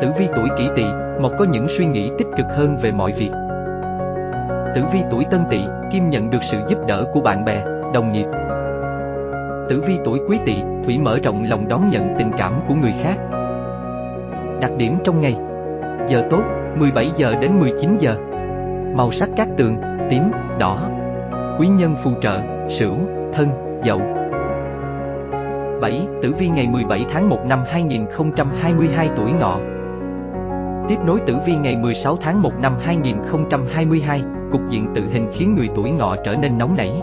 Tử 0.00 0.08
vi 0.18 0.28
tuổi 0.36 0.48
kỷ 0.58 0.68
tỵ, 0.76 0.84
mộc 1.20 1.32
có 1.38 1.44
những 1.44 1.66
suy 1.78 1.86
nghĩ 1.86 2.10
tích 2.18 2.26
cực 2.36 2.46
hơn 2.48 2.76
về 2.82 2.90
mọi 2.92 3.12
việc. 3.12 3.30
Tử 4.74 4.82
vi 4.92 5.00
tuổi 5.10 5.24
tân 5.30 5.40
tỵ, 5.50 5.60
kim 5.92 6.10
nhận 6.10 6.30
được 6.30 6.42
sự 6.50 6.58
giúp 6.68 6.78
đỡ 6.86 7.04
của 7.12 7.20
bạn 7.20 7.44
bè, 7.44 7.64
đồng 7.94 8.12
nghiệp. 8.12 8.26
Tử 9.68 9.82
vi 9.86 9.98
tuổi 10.04 10.18
quý 10.28 10.38
tỵ, 10.46 10.54
thủy 10.84 10.98
mở 10.98 11.18
rộng 11.24 11.44
lòng 11.44 11.68
đón 11.68 11.90
nhận 11.90 12.14
tình 12.18 12.30
cảm 12.38 12.52
của 12.68 12.74
người 12.74 12.94
khác. 13.02 13.27
Đặc 14.60 14.70
điểm 14.76 14.98
trong 15.04 15.20
ngày 15.20 15.36
Giờ 16.08 16.26
tốt, 16.30 16.42
17 16.76 17.10
giờ 17.16 17.34
đến 17.40 17.60
19 17.60 17.96
giờ 17.98 18.16
Màu 18.96 19.12
sắc 19.12 19.28
các 19.36 19.48
tường, 19.56 19.76
tím, 20.10 20.22
đỏ 20.58 20.90
Quý 21.58 21.68
nhân 21.68 21.96
phù 22.04 22.10
trợ, 22.20 22.40
sửu, 22.68 22.94
thân, 23.32 23.48
dậu 23.84 24.00
7. 25.80 26.06
Tử 26.22 26.34
vi 26.38 26.48
ngày 26.48 26.68
17 26.68 27.06
tháng 27.12 27.28
1 27.28 27.38
năm 27.46 27.62
2022 27.66 29.08
tuổi 29.16 29.32
ngọ 29.32 29.58
Tiếp 30.88 30.96
nối 31.04 31.20
tử 31.26 31.36
vi 31.46 31.56
ngày 31.56 31.76
16 31.76 32.16
tháng 32.16 32.42
1 32.42 32.52
năm 32.60 32.72
2022, 32.80 34.22
cục 34.52 34.60
diện 34.68 34.86
tự 34.94 35.02
hình 35.10 35.30
khiến 35.32 35.54
người 35.54 35.68
tuổi 35.74 35.90
ngọ 35.90 36.16
trở 36.24 36.34
nên 36.34 36.58
nóng 36.58 36.76
nảy. 36.76 37.02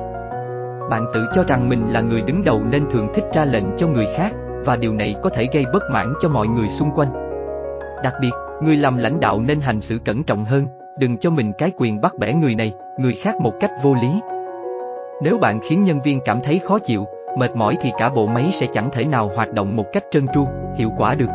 Bạn 0.90 1.06
tự 1.14 1.26
cho 1.36 1.44
rằng 1.44 1.70
mình 1.70 1.90
là 1.90 2.02
người 2.02 2.22
đứng 2.22 2.44
đầu 2.44 2.62
nên 2.72 2.84
thường 2.92 3.08
thích 3.16 3.24
ra 3.34 3.46
lệnh 3.46 3.64
cho 3.78 3.88
người 3.88 4.08
khác, 4.18 4.32
và 4.66 4.76
điều 4.76 4.94
này 4.94 5.16
có 5.24 5.30
thể 5.30 5.48
gây 5.54 5.66
bất 5.74 5.84
mãn 5.92 6.14
cho 6.22 6.30
mọi 6.30 6.48
người 6.48 6.70
xung 6.70 6.92
quanh. 6.92 7.25
Đặc 8.04 8.14
biệt, 8.22 8.32
người 8.62 8.76
làm 8.76 8.98
lãnh 8.98 9.20
đạo 9.20 9.42
nên 9.42 9.60
hành 9.60 9.82
xử 9.82 10.00
cẩn 10.06 10.24
trọng 10.24 10.46
hơn, 10.46 10.66
đừng 11.00 11.18
cho 11.18 11.30
mình 11.30 11.54
cái 11.58 11.72
quyền 11.78 12.02
bắt 12.02 12.14
bẻ 12.20 12.34
người 12.34 12.56
này, 12.56 12.74
người 12.98 13.14
khác 13.14 13.36
một 13.42 13.54
cách 13.60 13.72
vô 13.84 13.94
lý. 13.94 14.22
Nếu 15.22 15.38
bạn 15.38 15.60
khiến 15.70 15.84
nhân 15.84 16.02
viên 16.02 16.20
cảm 16.26 16.40
thấy 16.44 16.60
khó 16.60 16.80
chịu, 16.80 17.06
mệt 17.38 17.56
mỏi 17.56 17.78
thì 17.82 17.92
cả 17.98 18.10
bộ 18.10 18.28
máy 18.28 18.50
sẽ 18.54 18.68
chẳng 18.74 18.90
thể 18.94 19.06
nào 19.06 19.32
hoạt 19.36 19.54
động 19.54 19.76
một 19.76 19.86
cách 19.94 20.04
trơn 20.12 20.28
tru, 20.34 20.48
hiệu 20.76 20.92
quả 20.98 21.16
được. 21.16 21.30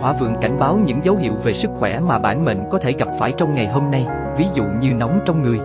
Hỏa 0.00 0.12
vượng 0.20 0.34
cảnh 0.40 0.58
báo 0.58 0.78
những 0.86 1.00
dấu 1.04 1.16
hiệu 1.16 1.32
về 1.44 1.54
sức 1.54 1.70
khỏe 1.78 2.00
mà 2.00 2.18
bản 2.18 2.44
mệnh 2.44 2.58
có 2.70 2.78
thể 2.78 2.92
gặp 2.92 3.08
phải 3.18 3.32
trong 3.36 3.54
ngày 3.54 3.66
hôm 3.66 3.90
nay. 3.90 4.06
ví 4.38 4.46
dụ 4.54 4.64
như 4.80 4.94
nóng 4.94 5.20
trong 5.24 5.42
người. 5.42 5.58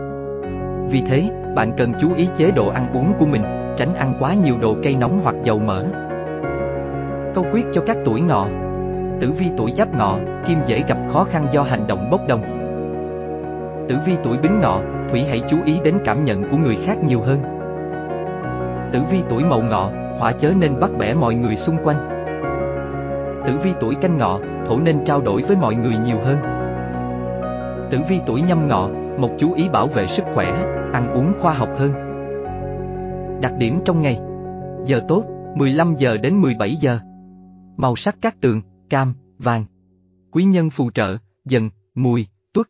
Vì 0.92 1.02
thế, 1.02 1.30
bạn 1.56 1.72
cần 1.78 1.94
chú 2.02 2.14
ý 2.16 2.28
chế 2.38 2.52
độ 2.52 2.68
ăn 2.68 2.94
uống 2.94 3.14
của 3.20 3.26
mình, 3.26 3.44
tránh 3.78 3.96
ăn 3.96 4.14
quá 4.20 4.34
nhiều 4.34 4.58
đồ 4.62 4.76
cây 4.84 4.96
nóng 4.96 5.20
hoặc 5.24 5.36
dầu 5.44 5.60
mỡ. 5.60 5.86
Câu 7.36 7.46
quyết 7.54 7.66
cho 7.74 7.82
các 7.88 7.98
tuổi 8.06 8.22
ngọ 8.22 8.48
Tử 9.22 9.32
vi 9.32 9.52
tuổi 9.58 9.74
giáp 9.78 9.96
ngọ, 9.96 10.18
kim 10.48 10.60
dễ 10.68 10.84
gặp 10.88 10.98
khó 11.14 11.24
khăn 11.24 11.48
do 11.52 11.62
hành 11.62 11.88
động 11.88 12.10
bốc 12.12 12.22
đồng. 12.28 12.42
Tử 13.90 13.96
vi 14.06 14.14
tuổi 14.24 14.38
bính 14.38 14.60
ngọ, 14.62 14.82
thủy 15.10 15.26
hãy 15.30 15.42
chú 15.50 15.58
ý 15.66 15.80
đến 15.84 15.98
cảm 16.06 16.26
nhận 16.26 16.52
của 16.52 16.58
người 16.58 16.78
khác 16.86 16.98
nhiều 17.04 17.22
hơn. 17.22 17.40
Tử 18.94 19.00
vi 19.12 19.22
tuổi 19.30 19.44
mậu 19.44 19.62
ngọ, 19.62 19.90
hỏa 20.20 20.32
chớ 20.32 20.52
nên 20.58 20.80
bắt 20.80 20.92
bẻ 20.98 21.14
mọi 21.14 21.36
người 21.36 21.56
xung 21.56 21.78
quanh. 21.84 22.10
Tử 23.48 23.58
vi 23.64 23.72
tuổi 23.80 23.96
canh 23.96 24.18
ngọ, 24.18 24.40
thổ 24.68 24.80
nên 24.80 25.06
trao 25.06 25.22
đổi 25.22 25.42
với 25.42 25.56
mọi 25.56 25.76
người 25.76 25.94
nhiều 26.06 26.18
hơn. 26.24 26.38
Tử 27.92 27.98
vi 28.10 28.20
tuổi 28.26 28.42
nhâm 28.42 28.68
ngọ, 28.68 28.90
một 29.18 29.30
chú 29.38 29.54
ý 29.54 29.70
bảo 29.70 29.88
vệ 29.88 30.08
sức 30.08 30.26
khỏe, 30.34 30.52
ăn 30.94 31.14
uống 31.14 31.34
khoa 31.40 31.54
học 31.54 31.70
hơn. 31.78 31.92
Đặc 33.42 33.54
điểm 33.58 33.80
trong 33.86 34.02
ngày 34.02 34.20
Giờ 34.86 35.02
tốt, 35.08 35.24
15 35.56 35.96
giờ 35.96 36.18
đến 36.18 36.42
17 36.42 36.76
giờ 36.76 37.00
Màu 37.78 37.96
sắc 37.96 38.16
các 38.22 38.36
tường, 38.42 38.62
cam, 38.90 39.14
vàng 39.38 39.66
Quý 40.32 40.44
nhân 40.44 40.70
phù 40.70 40.92
trợ, 40.92 41.18
dần, 41.46 41.70
mùi, 41.96 42.28
tuất 42.54 42.68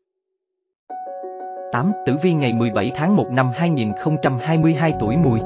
8. 1.72 1.92
Tử 2.06 2.14
vi 2.24 2.34
ngày 2.34 2.54
17 2.54 2.92
tháng 2.96 3.16
1 3.16 3.32
năm 3.32 3.50
2022 3.54 4.94
tuổi 5.00 5.18
mùi 5.18 5.40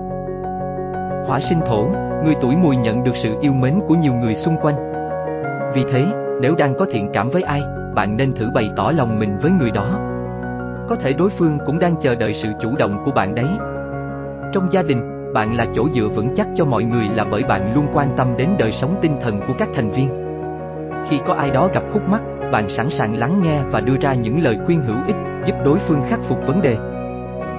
Hỏa 1.27 1.39
sinh 1.39 1.59
thổ, 1.65 1.85
người 2.23 2.35
tuổi 2.41 2.55
mùi 2.55 2.75
nhận 2.75 3.03
được 3.03 3.15
sự 3.23 3.35
yêu 3.41 3.53
mến 3.53 3.79
của 3.87 3.95
nhiều 3.95 4.13
người 4.13 4.35
xung 4.35 4.57
quanh 4.61 4.75
Vì 5.75 5.83
thế, 5.91 6.05
nếu 6.41 6.55
đang 6.55 6.73
có 6.79 6.85
thiện 6.91 7.09
cảm 7.13 7.29
với 7.29 7.41
ai, 7.41 7.61
bạn 7.95 8.17
nên 8.17 8.33
thử 8.33 8.49
bày 8.53 8.69
tỏ 8.75 8.91
lòng 8.91 9.19
mình 9.19 9.37
với 9.41 9.51
người 9.51 9.71
đó 9.71 10.09
có 10.89 10.95
thể 10.95 11.13
đối 11.13 11.29
phương 11.29 11.57
cũng 11.65 11.79
đang 11.79 11.95
chờ 12.01 12.15
đợi 12.15 12.33
sự 12.33 12.49
chủ 12.61 12.75
động 12.75 13.01
của 13.05 13.11
bạn 13.11 13.35
đấy. 13.35 13.47
Trong 14.53 14.67
gia 14.71 14.81
đình, 14.81 15.33
bạn 15.33 15.55
là 15.55 15.65
chỗ 15.75 15.87
dựa 15.95 16.07
vững 16.07 16.33
chắc 16.35 16.47
cho 16.55 16.65
mọi 16.65 16.83
người 16.83 17.05
là 17.09 17.25
bởi 17.31 17.43
bạn 17.43 17.75
luôn 17.75 17.87
quan 17.93 18.13
tâm 18.17 18.37
đến 18.37 18.49
đời 18.59 18.71
sống 18.71 18.95
tinh 19.01 19.17
thần 19.21 19.41
của 19.47 19.53
các 19.59 19.69
thành 19.75 19.91
viên. 19.91 20.22
Khi 21.09 21.19
có 21.25 21.33
ai 21.33 21.49
đó 21.49 21.69
gặp 21.73 21.83
khúc 21.93 22.01
mắc, 22.09 22.21
bạn 22.51 22.69
sẵn 22.69 22.89
sàng 22.89 23.15
lắng 23.15 23.41
nghe 23.43 23.61
và 23.71 23.81
đưa 23.81 23.97
ra 24.01 24.13
những 24.13 24.43
lời 24.43 24.57
khuyên 24.65 24.81
hữu 24.81 24.97
ích, 25.07 25.15
giúp 25.45 25.55
đối 25.65 25.79
phương 25.79 26.01
khắc 26.09 26.19
phục 26.27 26.37
vấn 26.47 26.61
đề. 26.61 26.77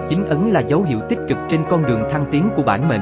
Chính 0.08 0.28
ấn 0.28 0.50
là 0.50 0.60
dấu 0.60 0.82
hiệu 0.82 0.98
tích 1.08 1.18
cực 1.28 1.38
trên 1.48 1.60
con 1.70 1.86
đường 1.86 2.02
thăng 2.10 2.26
tiến 2.32 2.48
của 2.56 2.62
bản 2.62 2.88
mệnh. 2.88 3.00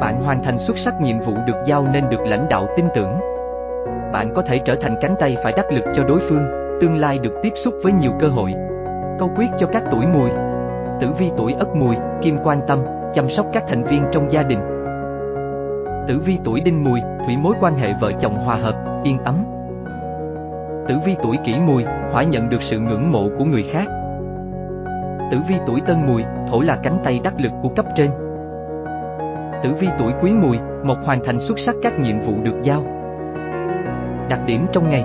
Bạn 0.00 0.20
hoàn 0.20 0.42
thành 0.42 0.58
xuất 0.58 0.78
sắc 0.78 1.00
nhiệm 1.00 1.18
vụ 1.18 1.34
được 1.46 1.56
giao 1.66 1.86
nên 1.92 2.04
được 2.10 2.20
lãnh 2.26 2.48
đạo 2.50 2.66
tin 2.76 2.86
tưởng. 2.94 3.12
Bạn 4.12 4.32
có 4.34 4.42
thể 4.42 4.58
trở 4.58 4.76
thành 4.80 4.96
cánh 5.00 5.14
tay 5.20 5.36
phải 5.42 5.52
đắc 5.56 5.72
lực 5.72 5.84
cho 5.94 6.04
đối 6.04 6.20
phương, 6.28 6.46
tương 6.80 6.96
lai 6.96 7.18
được 7.18 7.32
tiếp 7.42 7.52
xúc 7.56 7.74
với 7.82 7.92
nhiều 7.92 8.12
cơ 8.20 8.28
hội. 8.28 8.54
Câu 9.18 9.30
quyết 9.36 9.48
cho 9.58 9.66
các 9.66 9.82
tuổi 9.90 10.06
mùi 10.06 10.30
Tử 11.00 11.08
vi 11.18 11.30
tuổi 11.36 11.54
ất 11.58 11.68
mùi, 11.76 11.96
kim 12.22 12.38
quan 12.44 12.60
tâm, 12.66 12.78
chăm 13.14 13.30
sóc 13.30 13.46
các 13.52 13.64
thành 13.68 13.84
viên 13.84 14.02
trong 14.12 14.32
gia 14.32 14.42
đình 14.42 14.75
Tử 16.08 16.18
vi 16.18 16.38
tuổi 16.44 16.60
đinh 16.60 16.84
mùi, 16.84 17.00
thủy 17.26 17.36
mối 17.36 17.54
quan 17.60 17.74
hệ 17.74 17.92
vợ 18.00 18.12
chồng 18.20 18.34
hòa 18.34 18.56
hợp, 18.56 19.02
yên 19.04 19.18
ấm. 19.18 19.44
Tử 20.88 20.94
vi 21.06 21.16
tuổi 21.22 21.36
kỷ 21.44 21.54
mùi, 21.66 21.84
hỏa 22.12 22.22
nhận 22.22 22.48
được 22.48 22.62
sự 22.62 22.78
ngưỡng 22.78 23.12
mộ 23.12 23.28
của 23.38 23.44
người 23.44 23.62
khác. 23.62 23.86
Tử 25.30 25.38
vi 25.48 25.54
tuổi 25.66 25.80
tân 25.86 26.06
mùi, 26.06 26.24
thổ 26.50 26.60
là 26.60 26.76
cánh 26.82 26.98
tay 27.04 27.20
đắc 27.24 27.34
lực 27.38 27.52
của 27.62 27.68
cấp 27.68 27.86
trên. 27.96 28.10
Tử 29.62 29.70
vi 29.80 29.88
tuổi 29.98 30.12
quý 30.20 30.32
mùi, 30.32 30.58
một 30.84 30.96
hoàn 31.04 31.24
thành 31.24 31.40
xuất 31.40 31.58
sắc 31.58 31.74
các 31.82 32.00
nhiệm 32.00 32.20
vụ 32.20 32.34
được 32.42 32.62
giao. 32.62 32.82
Đặc 34.28 34.40
điểm 34.46 34.66
trong 34.72 34.90
ngày. 34.90 35.04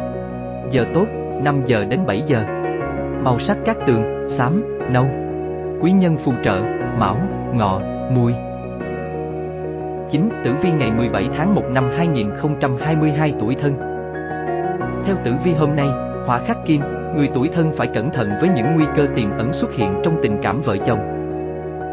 Giờ 0.71 0.85
tốt, 0.93 1.05
5 1.43 1.61
giờ 1.65 1.85
đến 1.85 2.05
7 2.05 2.23
giờ. 2.27 2.43
Màu 3.23 3.39
sắc 3.39 3.57
các 3.65 3.77
tường, 3.87 4.29
xám, 4.29 4.79
nâu. 4.93 5.05
Quý 5.81 5.91
nhân 5.91 6.17
phù 6.25 6.33
trợ, 6.43 6.61
mão, 6.99 7.15
ngọ, 7.53 7.81
mùi. 8.11 8.33
9. 10.11 10.29
Tử 10.45 10.53
vi 10.61 10.71
ngày 10.71 10.91
17 10.91 11.29
tháng 11.37 11.55
1 11.55 11.63
năm 11.71 11.89
2022 11.97 13.33
tuổi 13.39 13.55
thân 13.55 13.73
Theo 15.05 15.15
tử 15.25 15.33
vi 15.43 15.53
hôm 15.53 15.75
nay, 15.75 15.87
hỏa 16.25 16.39
khắc 16.39 16.57
kim, 16.65 16.81
người 17.15 17.29
tuổi 17.33 17.49
thân 17.53 17.71
phải 17.77 17.87
cẩn 17.87 18.11
thận 18.11 18.31
với 18.39 18.49
những 18.49 18.75
nguy 18.75 18.85
cơ 18.95 19.07
tiềm 19.15 19.37
ẩn 19.37 19.53
xuất 19.53 19.73
hiện 19.73 20.01
trong 20.03 20.19
tình 20.23 20.39
cảm 20.41 20.61
vợ 20.61 20.77
chồng. 20.85 20.99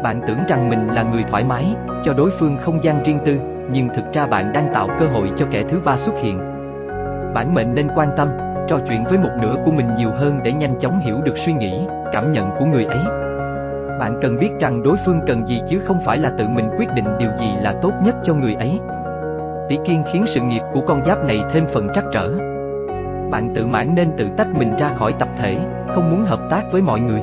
Bạn 0.03 0.21
tưởng 0.27 0.39
rằng 0.47 0.69
mình 0.69 0.87
là 0.87 1.03
người 1.03 1.23
thoải 1.29 1.43
mái, 1.43 1.75
cho 2.05 2.13
đối 2.13 2.31
phương 2.39 2.57
không 2.61 2.83
gian 2.83 3.03
riêng 3.03 3.19
tư, 3.25 3.39
nhưng 3.71 3.89
thực 3.89 4.13
ra 4.13 4.27
bạn 4.27 4.53
đang 4.53 4.73
tạo 4.73 4.89
cơ 4.99 5.05
hội 5.05 5.31
cho 5.37 5.45
kẻ 5.51 5.63
thứ 5.69 5.79
ba 5.85 5.97
xuất 5.97 6.13
hiện. 6.21 6.39
Bản 7.33 7.53
mệnh 7.53 7.75
nên 7.75 7.87
quan 7.95 8.09
tâm, 8.17 8.27
trò 8.67 8.79
chuyện 8.87 9.03
với 9.03 9.17
một 9.17 9.31
nửa 9.41 9.55
của 9.65 9.71
mình 9.71 9.87
nhiều 9.97 10.11
hơn 10.11 10.39
để 10.43 10.51
nhanh 10.51 10.79
chóng 10.79 10.99
hiểu 10.99 11.15
được 11.25 11.37
suy 11.37 11.53
nghĩ, 11.53 11.79
cảm 12.13 12.31
nhận 12.31 12.51
của 12.59 12.65
người 12.65 12.85
ấy. 12.85 13.28
Bạn 13.99 14.19
cần 14.21 14.37
biết 14.39 14.49
rằng 14.59 14.83
đối 14.83 14.97
phương 15.05 15.19
cần 15.27 15.47
gì 15.47 15.61
chứ 15.69 15.79
không 15.79 15.99
phải 16.05 16.17
là 16.17 16.31
tự 16.37 16.47
mình 16.47 16.69
quyết 16.77 16.89
định 16.95 17.05
điều 17.19 17.29
gì 17.39 17.55
là 17.61 17.73
tốt 17.81 17.91
nhất 18.03 18.15
cho 18.23 18.33
người 18.33 18.53
ấy. 18.53 18.79
Tỷ 19.69 19.77
kiên 19.85 20.03
khiến 20.13 20.23
sự 20.27 20.41
nghiệp 20.41 20.61
của 20.73 20.81
con 20.81 21.05
giáp 21.05 21.25
này 21.25 21.41
thêm 21.53 21.65
phần 21.73 21.87
trắc 21.95 22.03
trở. 22.13 22.37
Bạn 23.31 23.53
tự 23.55 23.65
mãn 23.65 23.95
nên 23.95 24.11
tự 24.17 24.27
tách 24.37 24.47
mình 24.55 24.77
ra 24.77 24.93
khỏi 24.95 25.13
tập 25.19 25.29
thể, 25.37 25.57
không 25.87 26.11
muốn 26.11 26.25
hợp 26.25 26.39
tác 26.49 26.63
với 26.71 26.81
mọi 26.81 26.99
người. 26.99 27.21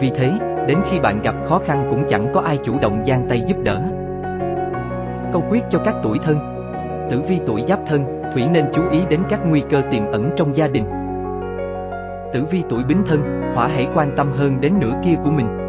Vì 0.00 0.10
thế, 0.14 0.32
đến 0.68 0.78
khi 0.90 1.00
bạn 1.00 1.22
gặp 1.22 1.34
khó 1.48 1.60
khăn 1.66 1.86
cũng 1.90 2.04
chẳng 2.08 2.32
có 2.34 2.40
ai 2.40 2.58
chủ 2.64 2.78
động 2.78 3.04
giang 3.06 3.26
tay 3.28 3.42
giúp 3.46 3.56
đỡ. 3.64 3.80
Câu 5.32 5.42
quyết 5.50 5.64
cho 5.70 5.78
các 5.78 5.94
tuổi 6.02 6.18
thân 6.18 6.38
Tử 7.10 7.20
vi 7.28 7.40
tuổi 7.46 7.64
giáp 7.68 7.78
thân, 7.86 8.22
Thủy 8.32 8.42
nên 8.52 8.64
chú 8.74 8.82
ý 8.90 8.98
đến 9.10 9.20
các 9.28 9.40
nguy 9.46 9.62
cơ 9.70 9.82
tiềm 9.90 10.12
ẩn 10.12 10.30
trong 10.36 10.56
gia 10.56 10.68
đình. 10.68 10.84
Tử 12.32 12.44
vi 12.50 12.62
tuổi 12.68 12.84
bính 12.84 13.02
thân, 13.06 13.42
hỏa 13.54 13.68
hãy 13.68 13.88
quan 13.94 14.16
tâm 14.16 14.32
hơn 14.36 14.60
đến 14.60 14.72
nửa 14.80 14.92
kia 15.04 15.14
của 15.24 15.30
mình. 15.30 15.63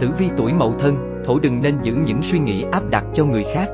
Tử 0.00 0.08
vi 0.18 0.30
tuổi 0.36 0.52
mậu 0.52 0.72
thân, 0.78 1.22
thổ 1.24 1.38
đừng 1.38 1.62
nên 1.62 1.78
giữ 1.82 1.94
những 2.06 2.22
suy 2.22 2.38
nghĩ 2.38 2.64
áp 2.72 2.82
đặt 2.90 3.04
cho 3.14 3.24
người 3.24 3.44
khác. 3.54 3.66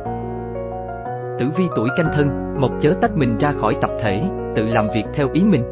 Tử 1.39 1.47
vi 1.57 1.65
tuổi 1.77 1.89
canh 1.97 2.13
thân, 2.15 2.55
mộc 2.61 2.71
chớ 2.81 2.95
tách 3.01 3.17
mình 3.17 3.39
ra 3.39 3.53
khỏi 3.53 3.77
tập 3.81 3.91
thể, 4.01 4.23
tự 4.57 4.67
làm 4.67 4.89
việc 4.95 5.05
theo 5.15 5.29
ý 5.33 5.43
mình. 5.43 5.63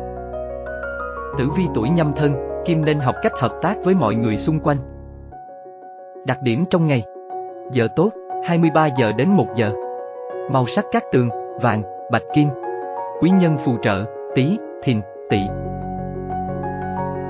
Tử 1.39 1.45
vi 1.57 1.65
tuổi 1.75 1.89
nhâm 1.89 2.13
thân, 2.17 2.35
kim 2.65 2.85
nên 2.85 2.99
học 2.99 3.15
cách 3.23 3.33
hợp 3.41 3.53
tác 3.63 3.77
với 3.85 3.95
mọi 3.95 4.15
người 4.15 4.39
xung 4.39 4.61
quanh. 4.61 4.77
Đặc 6.27 6.39
điểm 6.43 6.65
trong 6.71 6.87
ngày 6.87 7.03
Giờ 7.73 7.89
tốt, 7.97 8.11
23 8.45 8.87
giờ 8.87 9.13
đến 9.13 9.29
1 9.29 9.47
giờ 9.55 9.73
Màu 10.51 10.67
sắc 10.67 10.85
các 10.93 11.05
tường, 11.13 11.29
vàng, 11.63 11.83
bạch 12.11 12.23
kim. 12.35 12.49
Quý 13.21 13.31
nhân 13.31 13.57
phù 13.65 13.77
trợ, 13.83 14.05
Tý, 14.35 14.59
Thìn, 14.83 15.01
Tỵ. 15.31 15.41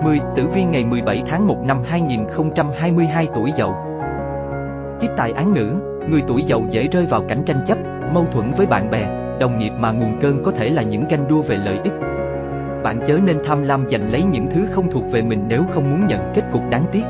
10. 0.05 0.21
Tử 0.37 0.47
vi 0.55 0.65
ngày 0.65 0.85
17 0.85 1.23
tháng 1.27 1.47
1 1.47 1.57
năm 1.67 1.79
2022 1.85 3.29
tuổi 3.35 3.53
Dậu. 3.57 3.75
Kiếp 5.01 5.11
tài 5.17 5.33
án 5.33 5.55
nữ, 5.55 5.75
người 6.09 6.23
tuổi 6.29 6.45
Dậu 6.49 6.67
dễ 6.71 6.89
rơi 6.89 7.07
vào 7.07 7.23
cảnh 7.29 7.43
tranh 7.47 7.65
chấp, 7.67 7.79
mâu 8.15 8.27
thuẫn 8.33 8.53
với 8.57 8.67
bạn 8.67 8.91
bè, 8.91 9.07
đồng 9.41 9.59
nghiệp 9.59 9.73
mà 9.79 9.93
nguồn 9.93 10.21
cơn 10.21 10.43
có 10.45 10.53
thể 10.53 10.69
là 10.69 10.83
những 10.83 11.05
ganh 11.09 11.29
đua 11.29 11.43
về 11.43 11.57
lợi 11.57 11.79
ích. 11.85 11.93
Bạn 12.83 13.01
chớ 13.07 13.19
nên 13.25 13.39
tham 13.45 13.63
lam 13.63 13.91
giành 13.91 14.13
lấy 14.13 14.23
những 14.23 14.47
thứ 14.55 14.67
không 14.71 14.91
thuộc 14.91 15.05
về 15.13 15.23
mình 15.23 15.45
nếu 15.49 15.65
không 15.71 15.91
muốn 15.91 16.07
nhận 16.07 16.33
kết 16.35 16.43
cục 16.53 16.63
đáng 16.71 16.85
tiếc. 16.93 17.05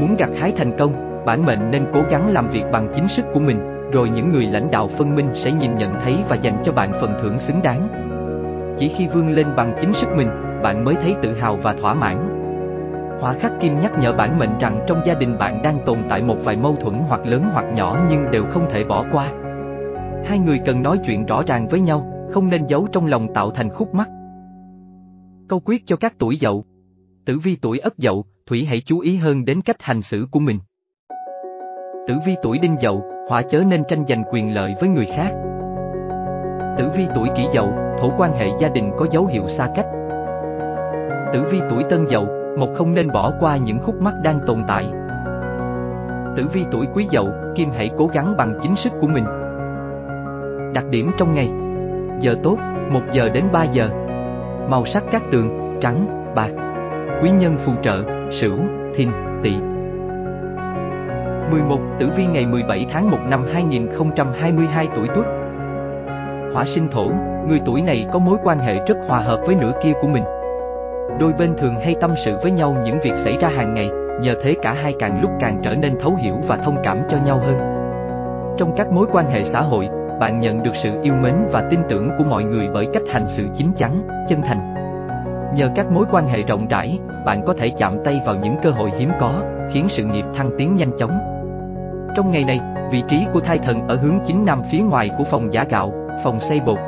Muốn 0.00 0.16
gặt 0.18 0.30
hái 0.38 0.52
thành 0.56 0.76
công, 0.78 1.24
bản 1.26 1.44
mệnh 1.44 1.70
nên 1.70 1.86
cố 1.92 2.00
gắng 2.10 2.32
làm 2.32 2.50
việc 2.50 2.64
bằng 2.72 2.88
chính 2.94 3.08
sức 3.08 3.24
của 3.32 3.40
mình, 3.40 3.90
rồi 3.92 4.08
những 4.08 4.32
người 4.32 4.46
lãnh 4.46 4.70
đạo 4.70 4.90
phân 4.98 5.14
minh 5.14 5.28
sẽ 5.34 5.52
nhìn 5.52 5.78
nhận 5.78 5.94
thấy 6.04 6.16
và 6.28 6.36
dành 6.36 6.56
cho 6.64 6.72
bạn 6.72 6.92
phần 7.00 7.14
thưởng 7.22 7.38
xứng 7.38 7.62
đáng. 7.62 7.88
Chỉ 8.78 8.88
khi 8.96 9.08
vươn 9.08 9.32
lên 9.32 9.46
bằng 9.56 9.72
chính 9.80 9.92
sức 9.92 10.08
mình, 10.16 10.28
bạn 10.64 10.84
mới 10.84 10.94
thấy 10.94 11.14
tự 11.22 11.34
hào 11.34 11.56
và 11.56 11.72
thỏa 11.72 11.94
mãn. 11.94 12.28
Hỏa 13.20 13.32
khắc 13.32 13.52
kim 13.60 13.80
nhắc 13.80 13.92
nhở 14.00 14.12
bản 14.12 14.38
mệnh 14.38 14.58
rằng 14.58 14.84
trong 14.86 15.02
gia 15.06 15.14
đình 15.14 15.38
bạn 15.38 15.62
đang 15.62 15.78
tồn 15.86 15.98
tại 16.08 16.22
một 16.22 16.36
vài 16.44 16.56
mâu 16.56 16.76
thuẫn 16.76 16.94
hoặc 17.08 17.26
lớn 17.26 17.44
hoặc 17.52 17.64
nhỏ 17.74 17.98
nhưng 18.10 18.30
đều 18.30 18.44
không 18.44 18.66
thể 18.70 18.84
bỏ 18.84 19.04
qua. 19.12 19.32
Hai 20.24 20.38
người 20.38 20.60
cần 20.66 20.82
nói 20.82 20.98
chuyện 21.06 21.26
rõ 21.26 21.42
ràng 21.46 21.68
với 21.68 21.80
nhau, 21.80 22.06
không 22.30 22.48
nên 22.48 22.66
giấu 22.66 22.88
trong 22.92 23.06
lòng 23.06 23.34
tạo 23.34 23.50
thành 23.50 23.70
khúc 23.70 23.94
mắc. 23.94 24.08
Câu 25.48 25.60
quyết 25.64 25.86
cho 25.86 25.96
các 25.96 26.14
tuổi 26.18 26.36
dậu 26.36 26.64
Tử 27.26 27.38
vi 27.38 27.56
tuổi 27.62 27.78
ất 27.78 27.98
dậu, 27.98 28.24
Thủy 28.46 28.64
hãy 28.64 28.82
chú 28.86 29.00
ý 29.00 29.16
hơn 29.16 29.44
đến 29.44 29.60
cách 29.60 29.82
hành 29.82 30.02
xử 30.02 30.26
của 30.30 30.40
mình. 30.40 30.58
Tử 32.08 32.14
vi 32.26 32.36
tuổi 32.42 32.58
đinh 32.58 32.76
dậu, 32.82 33.04
hỏa 33.28 33.42
chớ 33.42 33.62
nên 33.66 33.82
tranh 33.88 34.04
giành 34.08 34.24
quyền 34.32 34.54
lợi 34.54 34.74
với 34.80 34.88
người 34.88 35.06
khác. 35.06 35.32
Tử 36.78 36.88
vi 36.96 37.06
tuổi 37.14 37.28
kỷ 37.36 37.42
dậu, 37.52 37.72
thổ 37.98 38.10
quan 38.18 38.32
hệ 38.32 38.46
gia 38.60 38.68
đình 38.68 38.90
có 38.98 39.06
dấu 39.10 39.26
hiệu 39.26 39.48
xa 39.48 39.68
cách. 39.74 39.86
Tử 41.34 41.42
vi 41.50 41.60
tuổi 41.70 41.84
tân 41.90 42.06
dậu, 42.08 42.28
một 42.58 42.68
không 42.74 42.94
nên 42.94 43.12
bỏ 43.12 43.32
qua 43.40 43.56
những 43.56 43.78
khúc 43.78 44.02
mắc 44.02 44.14
đang 44.22 44.40
tồn 44.46 44.62
tại. 44.68 44.86
Tử 46.36 46.46
vi 46.52 46.64
tuổi 46.70 46.86
quý 46.94 47.06
dậu, 47.10 47.28
kim 47.54 47.70
hãy 47.76 47.90
cố 47.96 48.06
gắng 48.06 48.36
bằng 48.36 48.58
chính 48.62 48.76
sức 48.76 48.92
của 49.00 49.06
mình. 49.06 49.24
Đặc 50.74 50.84
điểm 50.90 51.10
trong 51.18 51.34
ngày 51.34 51.50
Giờ 52.20 52.36
tốt, 52.42 52.56
1 52.90 53.00
giờ 53.12 53.28
đến 53.28 53.44
3 53.52 53.64
giờ 53.64 53.88
Màu 54.68 54.86
sắc 54.86 55.04
các 55.10 55.22
tường, 55.32 55.78
trắng, 55.80 56.24
bạc 56.34 56.50
Quý 57.22 57.30
nhân 57.30 57.56
phù 57.64 57.72
trợ, 57.82 58.02
sửu, 58.30 58.58
thìn, 58.94 59.08
tỵ 59.42 59.56
11. 61.50 61.78
Tử 61.98 62.08
vi 62.16 62.26
ngày 62.26 62.46
17 62.46 62.86
tháng 62.92 63.10
1 63.10 63.18
năm 63.28 63.44
2022 63.52 64.88
tuổi 64.96 65.08
Tuất. 65.14 65.26
Hỏa 66.54 66.64
sinh 66.64 66.88
thổ, 66.88 67.10
người 67.48 67.60
tuổi 67.66 67.82
này 67.82 68.06
có 68.12 68.18
mối 68.18 68.38
quan 68.44 68.58
hệ 68.58 68.74
rất 68.86 68.96
hòa 69.08 69.20
hợp 69.20 69.40
với 69.46 69.54
nửa 69.54 69.72
kia 69.84 69.92
của 70.00 70.08
mình 70.08 70.24
đôi 71.18 71.32
bên 71.32 71.54
thường 71.58 71.74
hay 71.80 71.94
tâm 72.00 72.10
sự 72.24 72.36
với 72.42 72.50
nhau 72.50 72.76
những 72.84 72.98
việc 73.02 73.16
xảy 73.16 73.36
ra 73.40 73.48
hàng 73.48 73.74
ngày, 73.74 73.90
nhờ 74.20 74.34
thế 74.42 74.54
cả 74.62 74.72
hai 74.72 74.94
càng 74.98 75.20
lúc 75.22 75.30
càng 75.40 75.60
trở 75.62 75.74
nên 75.74 75.98
thấu 76.00 76.14
hiểu 76.14 76.34
và 76.46 76.56
thông 76.56 76.76
cảm 76.84 76.98
cho 77.10 77.16
nhau 77.26 77.38
hơn. 77.38 77.74
Trong 78.58 78.74
các 78.76 78.90
mối 78.92 79.06
quan 79.12 79.26
hệ 79.26 79.44
xã 79.44 79.60
hội, 79.60 79.88
bạn 80.20 80.40
nhận 80.40 80.62
được 80.62 80.76
sự 80.82 80.90
yêu 81.02 81.14
mến 81.14 81.34
và 81.52 81.68
tin 81.70 81.80
tưởng 81.88 82.10
của 82.18 82.24
mọi 82.24 82.44
người 82.44 82.68
bởi 82.74 82.86
cách 82.92 83.02
hành 83.12 83.28
xử 83.28 83.46
chín 83.54 83.68
chắn, 83.76 84.02
chân 84.28 84.42
thành. 84.42 84.74
Nhờ 85.56 85.70
các 85.74 85.90
mối 85.90 86.04
quan 86.10 86.26
hệ 86.26 86.42
rộng 86.42 86.68
rãi, 86.68 86.98
bạn 87.26 87.42
có 87.46 87.54
thể 87.58 87.70
chạm 87.78 87.98
tay 88.04 88.20
vào 88.26 88.34
những 88.34 88.56
cơ 88.62 88.70
hội 88.70 88.90
hiếm 88.98 89.10
có, 89.20 89.42
khiến 89.72 89.86
sự 89.88 90.04
nghiệp 90.04 90.24
thăng 90.34 90.50
tiến 90.58 90.76
nhanh 90.76 90.98
chóng. 90.98 91.18
Trong 92.16 92.30
ngày 92.30 92.44
này, 92.44 92.60
vị 92.90 93.02
trí 93.08 93.26
của 93.32 93.40
thai 93.40 93.58
thần 93.58 93.88
ở 93.88 93.96
hướng 93.96 94.18
chính 94.26 94.44
nam 94.44 94.62
phía 94.70 94.80
ngoài 94.80 95.10
của 95.18 95.24
phòng 95.24 95.52
giả 95.52 95.64
gạo, 95.70 95.92
phòng 96.24 96.40
xây 96.40 96.60
bột. 96.60 96.78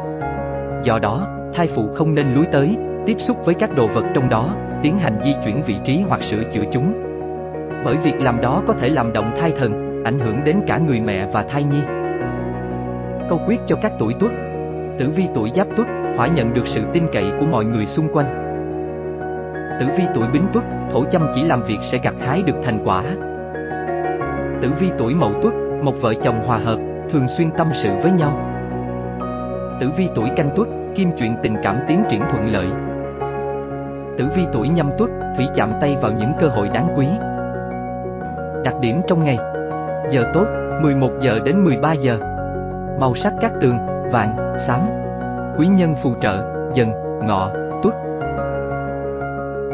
Do 0.82 0.98
đó, 0.98 1.26
thai 1.54 1.66
phụ 1.66 1.82
không 1.94 2.14
nên 2.14 2.34
lúi 2.34 2.46
tới, 2.52 2.76
tiếp 3.06 3.16
xúc 3.18 3.36
với 3.44 3.54
các 3.54 3.74
đồ 3.76 3.86
vật 3.86 4.04
trong 4.14 4.28
đó, 4.28 4.56
tiến 4.82 4.98
hành 4.98 5.20
di 5.24 5.34
chuyển 5.44 5.62
vị 5.62 5.76
trí 5.84 6.02
hoặc 6.08 6.22
sửa 6.22 6.42
chữa 6.52 6.64
chúng. 6.72 6.92
Bởi 7.84 7.96
việc 7.96 8.14
làm 8.18 8.40
đó 8.40 8.62
có 8.66 8.74
thể 8.80 8.88
làm 8.88 9.12
động 9.12 9.34
thai 9.40 9.52
thần, 9.58 10.02
ảnh 10.04 10.18
hưởng 10.18 10.44
đến 10.44 10.60
cả 10.66 10.78
người 10.78 11.00
mẹ 11.00 11.26
và 11.32 11.42
thai 11.42 11.64
nhi. 11.64 11.80
Câu 13.28 13.40
quyết 13.46 13.60
cho 13.66 13.76
các 13.82 13.92
tuổi 13.98 14.14
tuất 14.20 14.32
Tử 14.98 15.10
vi 15.10 15.28
tuổi 15.34 15.50
giáp 15.54 15.66
tuất, 15.76 15.86
hỏa 16.16 16.26
nhận 16.26 16.54
được 16.54 16.66
sự 16.66 16.80
tin 16.92 17.06
cậy 17.12 17.32
của 17.40 17.46
mọi 17.46 17.64
người 17.64 17.86
xung 17.86 18.08
quanh. 18.12 18.26
Tử 19.80 19.86
vi 19.96 20.04
tuổi 20.14 20.24
bính 20.32 20.46
tuất, 20.52 20.64
thổ 20.92 21.04
chăm 21.04 21.26
chỉ 21.34 21.44
làm 21.44 21.62
việc 21.62 21.78
sẽ 21.82 21.98
gặt 22.02 22.14
hái 22.20 22.42
được 22.42 22.56
thành 22.64 22.78
quả. 22.84 23.02
Tử 24.62 24.70
vi 24.80 24.90
tuổi 24.98 25.14
mậu 25.14 25.32
tuất, 25.42 25.54
một 25.82 25.94
vợ 26.00 26.14
chồng 26.22 26.46
hòa 26.46 26.58
hợp, 26.58 26.78
thường 27.10 27.28
xuyên 27.28 27.50
tâm 27.50 27.68
sự 27.74 27.88
với 28.02 28.12
nhau. 28.12 28.60
Tử 29.80 29.90
vi 29.96 30.08
tuổi 30.14 30.28
canh 30.36 30.50
tuất, 30.56 30.68
kim 30.94 31.10
chuyện 31.18 31.36
tình 31.42 31.56
cảm 31.62 31.76
tiến 31.88 32.02
triển 32.10 32.20
thuận 32.30 32.52
lợi. 32.52 32.85
Tử 34.18 34.24
vi 34.36 34.42
tuổi 34.52 34.68
nhâm 34.68 34.90
tuất, 34.98 35.10
thủy 35.36 35.46
chạm 35.54 35.72
tay 35.80 35.96
vào 36.02 36.12
những 36.12 36.32
cơ 36.40 36.46
hội 36.46 36.68
đáng 36.68 36.88
quý. 36.96 37.06
Đặc 38.64 38.74
điểm 38.80 39.00
trong 39.08 39.24
ngày. 39.24 39.38
Giờ 40.10 40.24
tốt, 40.34 40.46
11 40.82 41.10
giờ 41.20 41.38
đến 41.44 41.64
13 41.64 41.92
giờ. 41.92 42.18
Màu 43.00 43.14
sắc 43.14 43.32
các 43.40 43.52
tường, 43.60 43.78
vàng, 44.12 44.56
xám. 44.58 44.80
Quý 45.58 45.66
nhân 45.66 45.94
phù 46.02 46.14
trợ, 46.20 46.44
dần, 46.74 46.90
ngọ, 47.26 47.50
tuất. 47.82 47.94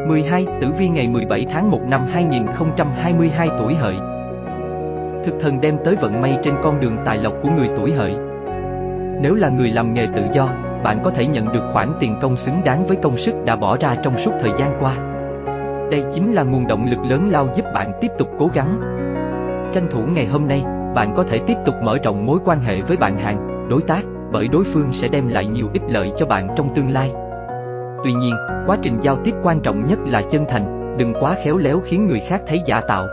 12. 0.09 0.47
Tử 0.61 0.69
vi 0.79 0.89
ngày 0.89 1.09
17 1.09 1.47
tháng 1.51 1.71
1 1.71 1.81
năm 1.89 2.07
2022 2.13 3.49
tuổi 3.59 3.75
hợi. 3.75 3.97
Thực 5.25 5.35
thần 5.41 5.61
đem 5.61 5.79
tới 5.85 5.97
vận 6.01 6.21
may 6.21 6.39
trên 6.43 6.55
con 6.63 6.81
đường 6.81 6.97
tài 7.05 7.19
lộc 7.19 7.35
của 7.43 7.49
người 7.49 7.69
tuổi 7.77 7.93
hợi. 7.93 8.17
Nếu 9.21 9.35
là 9.35 9.49
người 9.49 9.69
làm 9.69 9.95
nghề 9.95 10.07
tự 10.17 10.23
do, 10.33 10.49
bạn 10.85 10.99
có 11.05 11.11
thể 11.11 11.27
nhận 11.27 11.53
được 11.53 11.71
khoản 11.73 11.89
tiền 12.01 12.17
công 12.21 12.37
xứng 12.37 12.65
đáng 12.65 12.87
với 12.87 12.97
công 12.97 13.19
sức 13.19 13.35
đã 13.45 13.57
bỏ 13.57 13.77
ra 13.77 13.97
trong 14.03 14.19
suốt 14.19 14.33
thời 14.41 14.53
gian 14.59 14.77
qua 14.81 14.97
đây 15.93 16.05
chính 16.15 16.33
là 16.33 16.43
nguồn 16.43 16.67
động 16.67 16.87
lực 16.91 17.01
lớn 17.05 17.31
lao 17.31 17.49
giúp 17.57 17.65
bạn 17.75 17.93
tiếp 18.01 18.11
tục 18.19 18.29
cố 18.39 18.51
gắng. 18.55 18.81
Tranh 19.75 19.89
thủ 19.91 20.01
ngày 20.15 20.27
hôm 20.27 20.49
nay, 20.49 20.65
bạn 20.95 21.15
có 21.17 21.25
thể 21.25 21.39
tiếp 21.47 21.55
tục 21.67 21.75
mở 21.83 21.99
rộng 22.05 22.27
mối 22.27 22.39
quan 22.45 22.61
hệ 22.61 22.81
với 22.81 22.97
bạn 22.97 23.17
hàng, 23.17 23.69
đối 23.69 23.83
tác, 23.83 24.03
bởi 24.33 24.49
đối 24.49 24.65
phương 24.65 24.93
sẽ 24.93 25.09
đem 25.09 25.29
lại 25.29 25.47
nhiều 25.47 25.69
ích 25.73 25.83
lợi 25.89 26.13
cho 26.19 26.27
bạn 26.27 26.49
trong 26.57 26.75
tương 26.75 26.91
lai. 26.91 27.13
Tuy 28.05 28.13
nhiên, 28.13 28.35
quá 28.67 28.79
trình 28.83 28.99
giao 29.01 29.19
tiếp 29.25 29.35
quan 29.43 29.61
trọng 29.61 29.87
nhất 29.87 29.99
là 30.07 30.23
chân 30.31 30.45
thành, 30.49 30.97
đừng 30.99 31.15
quá 31.21 31.37
khéo 31.45 31.57
léo 31.57 31.81
khiến 31.85 32.07
người 32.07 32.21
khác 32.21 32.43
thấy 32.47 32.63
giả 32.67 32.81
tạo. 32.81 33.07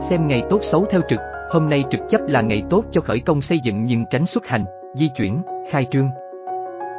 Xem 0.00 0.26
ngày 0.26 0.42
tốt 0.50 0.58
xấu 0.62 0.84
theo 0.90 1.00
trực, 1.08 1.20
hôm 1.50 1.70
nay 1.70 1.84
trực 1.90 2.00
chấp 2.10 2.20
là 2.26 2.40
ngày 2.40 2.62
tốt 2.70 2.84
cho 2.90 3.00
khởi 3.00 3.20
công 3.20 3.40
xây 3.40 3.58
dựng 3.58 3.84
nhưng 3.84 4.04
tránh 4.10 4.26
xuất 4.26 4.46
hành, 4.46 4.64
di 4.94 5.08
chuyển, 5.08 5.42
khai 5.70 5.86
trương. 5.90 6.08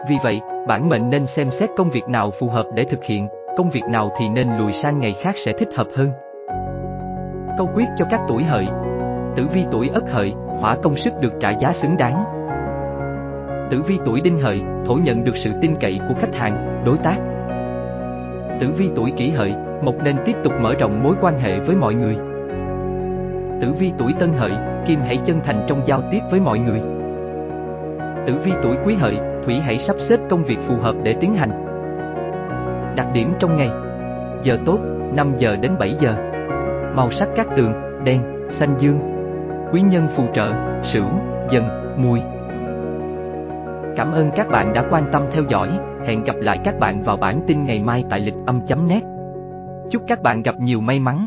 Vì 0.09 0.15
vậy, 0.23 0.41
bản 0.67 0.89
mệnh 0.89 1.09
nên 1.09 1.27
xem 1.27 1.51
xét 1.51 1.69
công 1.77 1.89
việc 1.89 2.07
nào 2.07 2.31
phù 2.39 2.49
hợp 2.49 2.65
để 2.73 2.83
thực 2.83 3.03
hiện, 3.03 3.27
công 3.57 3.69
việc 3.69 3.83
nào 3.89 4.09
thì 4.19 4.29
nên 4.29 4.57
lùi 4.57 4.73
sang 4.73 4.99
ngày 4.99 5.15
khác 5.21 5.35
sẽ 5.37 5.53
thích 5.53 5.69
hợp 5.75 5.87
hơn. 5.95 6.11
Câu 7.57 7.69
quyết 7.75 7.87
cho 7.97 8.05
các 8.11 8.21
tuổi 8.27 8.43
hợi 8.43 8.67
Tử 9.35 9.47
vi 9.53 9.65
tuổi 9.71 9.89
ất 9.93 10.11
hợi, 10.11 10.33
hỏa 10.59 10.75
công 10.75 10.95
sức 10.95 11.13
được 11.21 11.33
trả 11.39 11.49
giá 11.49 11.73
xứng 11.73 11.97
đáng. 11.97 12.23
Tử 13.71 13.81
vi 13.81 13.97
tuổi 14.05 14.21
đinh 14.21 14.39
hợi, 14.39 14.61
thổ 14.85 14.93
nhận 14.93 15.23
được 15.23 15.37
sự 15.37 15.51
tin 15.61 15.75
cậy 15.79 15.99
của 16.07 16.13
khách 16.19 16.35
hàng, 16.35 16.83
đối 16.85 16.97
tác. 16.97 17.17
Tử 18.61 18.67
vi 18.77 18.89
tuổi 18.95 19.11
kỷ 19.17 19.29
hợi, 19.29 19.53
mộc 19.83 19.95
nên 20.03 20.15
tiếp 20.25 20.35
tục 20.43 20.53
mở 20.61 20.73
rộng 20.79 21.03
mối 21.03 21.15
quan 21.21 21.39
hệ 21.39 21.59
với 21.59 21.75
mọi 21.75 21.93
người. 21.93 22.15
Tử 23.61 23.73
vi 23.79 23.91
tuổi 23.97 24.13
tân 24.19 24.33
hợi, 24.33 24.51
kim 24.87 24.99
hãy 24.99 25.19
chân 25.25 25.39
thành 25.43 25.65
trong 25.67 25.81
giao 25.85 26.01
tiếp 26.11 26.19
với 26.31 26.39
mọi 26.39 26.59
người. 26.59 26.79
Tử 28.27 28.33
vi 28.43 28.51
tuổi 28.63 28.75
quý 28.85 28.95
hợi, 28.95 29.17
thủy 29.45 29.59
hãy 29.59 29.79
sắp 29.79 29.95
xếp 29.99 30.19
công 30.29 30.43
việc 30.43 30.57
phù 30.67 30.75
hợp 30.75 30.95
để 31.03 31.15
tiến 31.21 31.33
hành. 31.33 31.65
Đặc 32.95 33.07
điểm 33.13 33.33
trong 33.39 33.57
ngày. 33.57 33.69
Giờ 34.43 34.57
tốt, 34.65 34.79
5 35.15 35.33
giờ 35.37 35.55
đến 35.55 35.71
7 35.79 35.95
giờ. 35.99 36.15
Màu 36.95 37.11
sắc 37.11 37.29
các 37.35 37.47
tường, 37.57 37.73
đen, 38.03 38.21
xanh 38.49 38.75
dương. 38.79 38.99
Quý 39.71 39.81
nhân 39.81 40.07
phù 40.15 40.23
trợ, 40.33 40.53
sửu, 40.83 41.05
dần, 41.49 41.63
mùi. 41.97 42.19
Cảm 43.95 44.11
ơn 44.11 44.31
các 44.35 44.49
bạn 44.49 44.73
đã 44.73 44.85
quan 44.89 45.03
tâm 45.11 45.23
theo 45.31 45.43
dõi. 45.49 45.69
Hẹn 46.05 46.23
gặp 46.23 46.35
lại 46.39 46.59
các 46.63 46.79
bạn 46.79 47.03
vào 47.03 47.17
bản 47.17 47.41
tin 47.47 47.65
ngày 47.65 47.79
mai 47.79 48.03
tại 48.09 48.19
lịch 48.19 48.35
âm 48.45 48.61
chấm 48.67 48.87
nét 48.87 49.01
Chúc 49.91 50.03
các 50.07 50.21
bạn 50.21 50.41
gặp 50.41 50.55
nhiều 50.59 50.81
may 50.81 50.99
mắn. 50.99 51.25